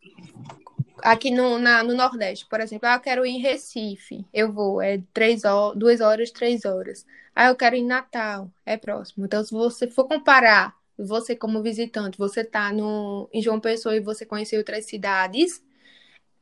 aqui 1.03 1.31
no, 1.31 1.59
na, 1.59 1.83
no 1.83 1.95
Nordeste, 1.95 2.47
por 2.47 2.61
exemplo, 2.61 2.87
ah, 2.89 2.97
eu 2.97 3.01
quero 3.01 3.25
ir 3.25 3.31
em 3.31 3.41
Recife, 3.41 4.27
eu 4.33 4.53
vou, 4.53 4.83
é 4.83 5.01
três 5.14 5.45
horas, 5.45 5.79
duas 5.79 6.01
horas, 6.03 6.31
três 6.31 6.67
horas. 6.67 7.07
Ah, 7.35 7.49
eu 7.49 7.57
quero 7.57 7.77
ir 7.77 7.81
em 7.81 7.87
Natal, 7.87 8.51
é 8.64 8.77
próximo. 8.77 9.25
Então, 9.25 9.43
se 9.45 9.53
você 9.53 9.89
for 9.89 10.07
comparar, 10.07 10.75
você 10.99 11.36
como 11.36 11.62
visitante, 11.62 12.18
você 12.18 12.44
tá 12.44 12.72
no, 12.72 13.28
em 13.32 13.42
João 13.42 13.61
Pessoa 13.61 13.97
e 13.97 14.01
você 14.01 14.24
conhecer 14.24 14.57
outras 14.57 14.86
cidades, 14.86 15.62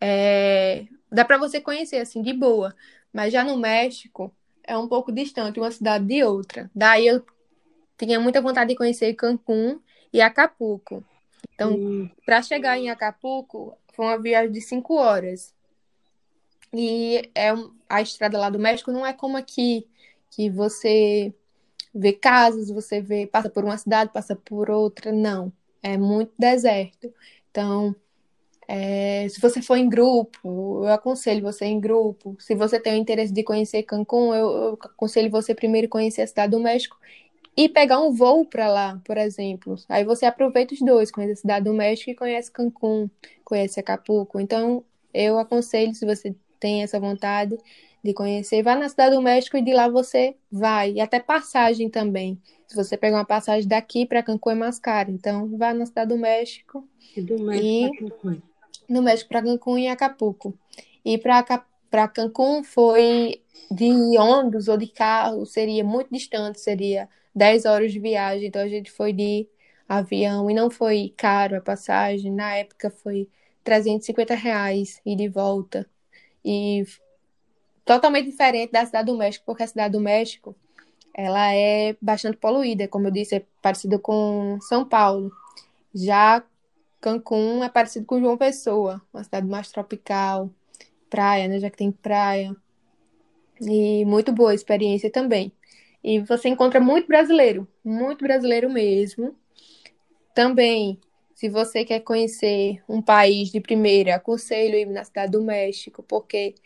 é, 0.01 0.87
dá 1.11 1.25
para 1.25 1.39
você 1.39 1.61
conhecer, 1.61 1.99
assim, 1.99 2.23
de 2.23 2.33
boa. 2.33 2.75
Mas 3.13 3.33
já 3.33 3.45
no 3.45 3.57
México, 3.57 4.35
é 4.63 4.77
um 4.77 4.89
pouco 4.89 5.13
distante 5.13 5.61
uma 5.61 5.71
cidade 5.71 6.05
de 6.07 6.23
outra. 6.23 6.71
Daí 6.75 7.07
eu 7.07 7.25
tinha 7.97 8.19
muita 8.19 8.41
vontade 8.41 8.71
de 8.71 8.77
conhecer 8.77 9.15
Cancún 9.15 9.81
e 10.13 10.21
Acapulco. 10.21 11.05
Então, 11.55 11.75
hum. 11.75 12.11
para 12.25 12.43
chegar 12.43 12.79
em 12.79 12.91
Acapulco, 12.91 13.77
foi 13.93 14.07
uma 14.07 14.21
viagem 14.21 14.53
de 14.53 14.61
cinco 14.61 14.95
horas. 14.95 15.55
E 16.73 17.31
é 17.35 17.51
a 17.89 18.03
estrada 18.03 18.39
lá 18.39 18.51
do 18.51 18.59
México 18.59 18.91
não 18.91 19.07
é 19.07 19.13
como 19.13 19.37
aqui, 19.37 19.87
que 20.31 20.51
você 20.51 21.33
vê 21.95 22.13
casas, 22.13 22.71
você 22.71 23.01
vê, 23.01 23.27
passa 23.27 23.49
por 23.49 23.65
uma 23.65 23.79
cidade, 23.79 24.13
passa 24.13 24.35
por 24.37 24.71
outra. 24.71 25.13
Não. 25.13 25.53
É 25.83 25.97
muito 25.99 26.33
deserto. 26.39 27.13
Então, 27.51 27.95
é, 28.67 29.29
se 29.29 29.41
você 29.41 29.61
for 29.61 29.77
em 29.77 29.89
grupo, 29.89 30.85
eu 30.85 30.93
aconselho 30.93 31.43
você 31.43 31.67
em 31.67 31.81
grupo. 31.81 32.37
Se 32.41 32.55
você 32.55 32.81
tem 32.81 32.95
o 32.95 32.97
interesse 32.97 33.33
de 33.33 33.43
conhecer 33.43 33.83
Cancún, 33.83 34.35
eu, 34.35 34.51
eu 34.51 34.79
aconselho 34.81 35.31
você 35.31 35.55
primeiro 35.55 35.89
conhecer 35.89 36.23
a 36.23 36.27
cidade 36.27 36.53
do 36.53 36.61
México 36.61 36.97
e 37.57 37.69
pegar 37.69 38.01
um 38.01 38.13
voo 38.13 38.45
para 38.45 38.69
lá, 38.69 39.01
por 39.05 39.17
exemplo. 39.17 39.77
Aí 39.89 40.05
você 40.05 40.27
aproveita 40.27 40.75
os 40.75 40.81
dois, 40.81 41.11
conhece 41.11 41.35
a 41.35 41.37
cidade 41.37 41.65
do 41.67 41.75
México 41.75 42.11
e 42.11 42.15
conhece 42.15 42.51
Cancún, 42.51 43.09
conhece 43.45 43.79
Acapulco. 43.79 44.41
Então, 44.41 44.83
eu 45.13 45.39
aconselho, 45.39 45.95
se 45.95 46.05
você 46.05 46.35
tem 46.59 46.83
essa 46.83 46.99
vontade 46.99 47.57
de 48.05 48.13
conhecer, 48.13 48.63
vá 48.63 48.77
na 48.77 48.87
cidade 48.87 49.17
do 49.17 49.23
México 49.23 49.57
e 49.57 49.63
de 49.63 49.73
lá 49.73 49.89
você 49.89 50.37
vai. 50.53 50.93
E 50.93 51.01
até 51.01 51.19
passagem 51.19 51.89
também. 51.89 52.39
Se 52.69 52.77
você 52.77 52.99
pegar 52.99 53.17
uma 53.17 53.25
passagem 53.25 53.67
daqui 53.67 54.05
para 54.05 54.23
Cancún 54.23 54.51
é 54.51 54.55
mais 54.55 54.79
caro. 54.79 55.11
Então, 55.11 55.57
vá 55.57 55.73
na 55.73 55.87
cidade 55.87 56.11
do 56.11 56.19
México. 56.19 56.87
E 57.17 57.23
do 57.23 57.43
México 57.43 57.65
e... 57.65 57.99
Cancún. 57.99 58.43
No 58.87 59.01
México 59.01 59.31
para 59.31 59.43
Cancún 59.43 59.79
e 59.79 59.89
Acapulco. 59.89 60.53
E 61.03 61.17
para 61.17 62.09
Cancún 62.09 62.63
foi 62.63 63.41
de 63.71 63.91
ônibus 64.19 64.69
ou 64.69 64.77
de 64.77 64.87
carro, 64.87 65.47
seria 65.47 65.83
muito 65.83 66.13
distante, 66.13 66.61
seria 66.61 67.09
10 67.35 67.65
horas 67.65 67.91
de 67.91 67.99
viagem, 67.99 68.49
então 68.49 68.61
a 68.61 68.69
gente 68.69 68.91
foi 68.91 69.15
de 69.15 69.49
avião 69.89 70.51
e 70.51 70.55
não 70.55 70.69
foi 70.69 71.15
caro 71.17 71.57
a 71.57 71.61
passagem. 71.63 72.31
Na 72.31 72.55
época 72.55 72.91
foi 72.91 73.31
350 73.63 74.35
reais 74.35 75.01
e 75.07 75.17
de 75.17 75.27
volta. 75.27 75.89
E 76.45 76.85
totalmente 77.85 78.31
diferente 78.31 78.73
da 78.73 78.85
cidade 78.87 79.07
do 79.07 79.17
México, 79.17 79.45
porque 79.45 79.63
a 79.63 79.67
cidade 79.67 79.93
do 79.93 80.01
México 80.01 80.57
ela 81.15 81.55
é 81.55 81.97
bastante 82.03 82.37
poluída, 82.37 82.89
como 82.89 83.07
eu 83.07 83.11
disse, 83.13 83.37
é 83.37 83.45
parecida 83.63 83.99
com 83.99 84.59
São 84.61 84.85
Paulo. 84.85 85.31
Já 85.95 86.43
Cancún 87.01 87.63
é 87.63 87.69
parecido 87.69 88.05
com 88.05 88.19
João 88.19 88.37
Pessoa, 88.37 89.01
uma 89.13 89.23
cidade 89.23 89.47
mais 89.47 89.71
tropical, 89.71 90.51
praia, 91.09 91.47
né, 91.47 91.61
já 91.61 91.71
que 91.71 91.77
tem 91.77 91.93
praia. 91.93 92.57
E 93.61 94.05
muito 94.05 94.33
boa 94.33 94.51
a 94.51 94.55
experiência 94.55 95.09
também. 95.11 95.53
E 96.03 96.19
você 96.21 96.49
encontra 96.49 96.81
muito 96.81 97.07
brasileiro, 97.07 97.69
muito 97.85 98.25
brasileiro 98.25 98.69
mesmo. 98.69 99.37
Também, 100.35 100.99
se 101.35 101.49
você 101.49 101.85
quer 101.85 102.01
conhecer 102.01 102.83
um 102.89 103.01
país 103.01 103.51
de 103.51 103.61
primeira, 103.61 104.17
aconselho 104.17 104.75
ir 104.75 104.87
na 104.87 105.05
Cidade 105.05 105.33
do 105.33 105.43
México, 105.43 106.03
porque 106.03 106.57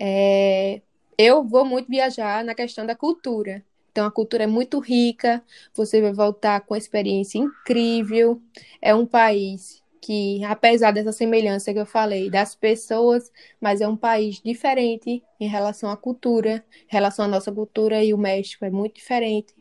é, 0.00 0.80
eu 1.16 1.44
vou 1.44 1.64
muito 1.64 1.88
viajar 1.88 2.44
na 2.44 2.54
questão 2.54 2.86
da 2.86 2.94
cultura. 2.94 3.64
Então, 3.90 4.06
a 4.06 4.10
cultura 4.10 4.44
é 4.44 4.46
muito 4.46 4.78
rica, 4.78 5.42
você 5.74 6.00
vai 6.00 6.12
voltar 6.12 6.60
com 6.60 6.74
uma 6.74 6.78
experiência 6.78 7.38
incrível. 7.38 8.40
É 8.80 8.94
um 8.94 9.04
país 9.04 9.82
que, 10.00 10.44
apesar 10.44 10.92
dessa 10.92 11.12
semelhança 11.12 11.72
que 11.72 11.78
eu 11.80 11.86
falei 11.86 12.30
das 12.30 12.54
pessoas, 12.54 13.32
mas 13.60 13.80
é 13.80 13.88
um 13.88 13.96
país 13.96 14.40
diferente 14.40 15.22
em 15.40 15.48
relação 15.48 15.90
à 15.90 15.96
cultura, 15.96 16.64
em 16.84 16.92
relação 16.92 17.24
à 17.24 17.28
nossa 17.28 17.50
cultura 17.50 18.02
e 18.02 18.14
o 18.14 18.18
México 18.18 18.64
é 18.64 18.70
muito 18.70 18.94
diferente. 18.94 19.54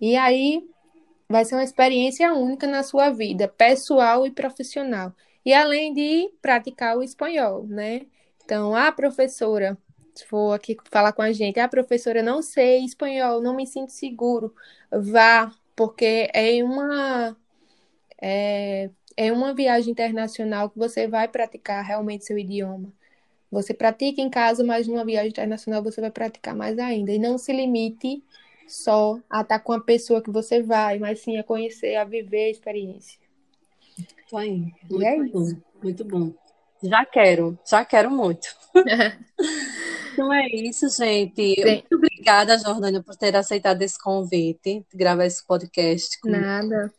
E 0.00 0.16
aí 0.16 0.64
vai 1.28 1.44
ser 1.44 1.56
uma 1.56 1.64
experiência 1.64 2.32
única 2.32 2.66
na 2.66 2.82
sua 2.82 3.10
vida, 3.10 3.48
pessoal 3.48 4.26
e 4.26 4.30
profissional. 4.30 5.12
E 5.44 5.52
além 5.52 5.92
de 5.92 6.30
praticar 6.40 6.96
o 6.96 7.02
espanhol, 7.02 7.66
né? 7.66 8.02
Então, 8.50 8.74
a 8.74 8.90
professora, 8.90 9.78
se 10.12 10.26
for 10.26 10.52
aqui 10.52 10.76
falar 10.90 11.12
com 11.12 11.22
a 11.22 11.30
gente, 11.30 11.60
a 11.60 11.68
professora 11.68 12.20
não 12.20 12.42
sei 12.42 12.84
espanhol, 12.84 13.40
não 13.40 13.54
me 13.54 13.64
sinto 13.64 13.92
seguro, 13.92 14.52
vá, 14.90 15.54
porque 15.76 16.28
é 16.34 16.60
uma 16.64 17.36
é, 18.20 18.90
é 19.16 19.32
uma 19.32 19.54
viagem 19.54 19.92
internacional 19.92 20.68
que 20.68 20.76
você 20.76 21.06
vai 21.06 21.28
praticar 21.28 21.84
realmente 21.84 22.24
seu 22.24 22.36
idioma. 22.36 22.92
Você 23.52 23.72
pratica 23.72 24.20
em 24.20 24.28
casa, 24.28 24.64
mas 24.64 24.88
numa 24.88 25.04
viagem 25.04 25.30
internacional 25.30 25.80
você 25.80 26.00
vai 26.00 26.10
praticar 26.10 26.56
mais 26.56 26.76
ainda. 26.76 27.12
E 27.12 27.20
não 27.20 27.38
se 27.38 27.52
limite 27.52 28.20
só 28.66 29.20
a 29.30 29.42
estar 29.42 29.60
com 29.60 29.74
a 29.74 29.80
pessoa 29.80 30.20
que 30.20 30.30
você 30.30 30.60
vai, 30.60 30.98
mas 30.98 31.20
sim 31.20 31.38
a 31.38 31.44
conhecer, 31.44 31.94
a 31.94 32.02
viver 32.02 32.46
a 32.46 32.50
experiência. 32.50 33.16
Isso 34.26 34.36
aí. 34.36 34.74
Muito 34.90 35.04
é 35.04 35.16
bom. 35.16 35.42
Isso. 35.44 35.62
Muito 35.80 36.04
bom. 36.04 36.39
Já 36.82 37.04
quero, 37.04 37.58
já 37.68 37.84
quero 37.84 38.10
muito. 38.10 38.48
então 40.12 40.32
é 40.32 40.46
isso, 40.48 40.88
gente. 40.88 41.54
Sim. 41.54 41.64
Muito 41.64 41.96
obrigada, 41.96 42.58
Jordânia, 42.58 43.02
por 43.02 43.16
ter 43.16 43.36
aceitado 43.36 43.82
esse 43.82 43.98
convite, 43.98 44.84
de 44.90 44.96
gravar 44.96 45.26
esse 45.26 45.46
podcast. 45.46 46.18
Nada. 46.24 46.92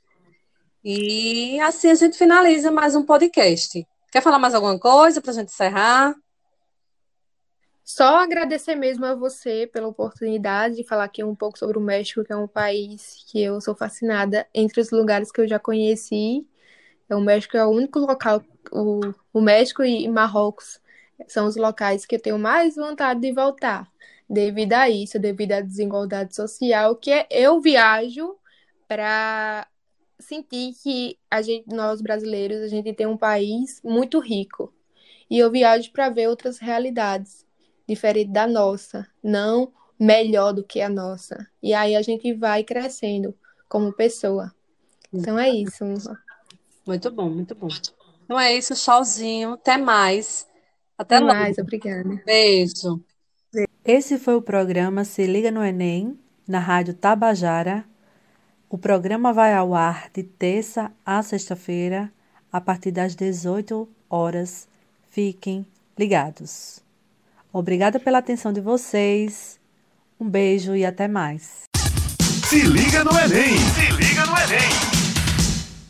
E 0.84 1.60
assim 1.62 1.90
a 1.90 1.96
gente 1.96 2.18
finaliza 2.18 2.72
mais 2.72 2.96
um 2.96 3.06
podcast. 3.06 3.86
Quer 4.12 4.22
falar 4.22 4.40
mais 4.40 4.54
alguma 4.54 4.80
coisa 4.80 5.22
para 5.22 5.32
a 5.32 5.34
gente 5.34 5.50
encerrar? 5.50 6.16
Só 7.84 8.18
agradecer 8.18 8.76
mesmo 8.76 9.06
a 9.06 9.16
você 9.16 9.68
pela 9.72 9.88
oportunidade 9.88 10.76
de 10.76 10.84
falar 10.84 11.06
aqui 11.06 11.24
um 11.24 11.36
pouco 11.36 11.58
sobre 11.58 11.78
o 11.78 11.82
México, 11.82 12.24
que 12.24 12.32
é 12.32 12.38
um 12.38 12.48
país 12.48 13.24
que 13.28 13.42
eu 13.42 13.60
sou 13.60 13.76
fascinada. 13.76 14.48
Entre 14.54 14.80
os 14.80 14.92
lugares 14.92 15.32
que 15.32 15.42
eu 15.42 15.48
já 15.48 15.60
conheci, 15.60 16.48
o 17.10 17.20
México 17.20 17.58
é 17.58 17.66
o 17.66 17.70
único 17.70 18.00
local, 18.00 18.42
o, 18.72 19.14
o 19.34 19.42
México 19.42 19.84
e 19.84 20.08
Marrocos 20.08 20.80
são 21.28 21.48
os 21.48 21.56
locais 21.56 22.06
que 22.06 22.16
eu 22.16 22.22
tenho 22.22 22.40
mais 22.40 22.76
vontade 22.76 23.22
de 23.22 23.32
voltar. 23.32 23.90
Devido 24.30 24.74
a 24.74 24.90
isso, 24.90 25.20
devido 25.20 25.54
à 25.54 25.62
desigualdade 25.62 26.36
social, 26.36 26.96
que 26.96 27.12
é, 27.12 27.28
eu 27.30 27.60
viajo 27.60 28.36
para 28.88 29.68
sentir 30.20 30.74
que 30.82 31.18
a 31.30 31.42
gente, 31.42 31.68
nós 31.68 32.02
brasileiros, 32.02 32.62
a 32.62 32.68
gente 32.68 32.94
tem 32.94 33.08
um 33.08 33.18
país 33.18 33.82
muito 33.84 34.20
rico. 34.20 34.74
E 35.30 35.38
eu 35.40 35.52
viajo 35.52 35.92
para 35.92 36.10
ver 36.10 36.28
outras 36.28 36.60
realidades, 36.60 37.46
diferente 37.88 38.32
da 38.32 38.48
nossa, 38.48 39.08
não 39.24 39.72
melhor 40.00 40.52
do 40.52 40.64
que 40.64 40.82
a 40.82 40.90
nossa. 40.90 41.48
E 41.62 41.74
aí 41.74 41.96
a 41.96 42.02
gente 42.02 42.34
vai 42.34 42.64
crescendo 42.64 43.36
como 43.70 43.94
pessoa. 43.94 44.54
Então 45.14 45.38
é 45.38 45.50
isso. 45.50 45.86
Muito 46.86 47.12
bom, 47.12 47.30
muito 47.30 47.54
bom. 47.54 47.68
Então 48.32 48.40
é 48.40 48.56
isso, 48.56 48.74
tchauzinho. 48.74 49.56
Até 49.56 49.78
mais. 49.78 50.48
Até, 50.98 51.18
Até 51.18 51.26
mais, 51.26 51.58
obrigada. 51.58 52.22
Beijo. 52.26 53.04
Esse 53.84 54.18
foi 54.18 54.36
o 54.36 54.42
programa 54.42 55.04
Se 55.04 55.28
Liga 55.28 55.52
no 55.52 55.62
Enem, 55.62 56.18
na 56.48 56.58
Rádio 56.58 56.94
Tabajara 56.94 57.84
o 58.70 58.78
programa 58.78 59.34
vai 59.34 59.54
ao 59.54 59.76
ar 59.76 60.10
de 60.14 60.24
terça 60.24 60.94
a 61.06 61.22
sexta-feira, 61.22 62.10
a 62.50 62.62
partir 62.62 62.92
das 62.92 63.14
18 63.18 63.86
horas. 64.10 64.66
Fiquem 65.10 65.68
ligados. 66.00 66.80
Obrigada 67.52 68.00
pela 68.00 68.20
atenção 68.20 68.54
de 68.54 68.62
vocês. 68.62 69.60
Um 70.18 70.30
beijo 70.30 70.74
e 70.74 70.86
até 70.86 71.06
mais. 71.06 71.64
Se 72.48 72.62
liga 72.62 73.04
no 73.04 73.12
Enem! 73.12 73.58
Se 73.58 73.92
liga 73.92 74.26
no 74.26 74.38
Enem! 74.38 75.01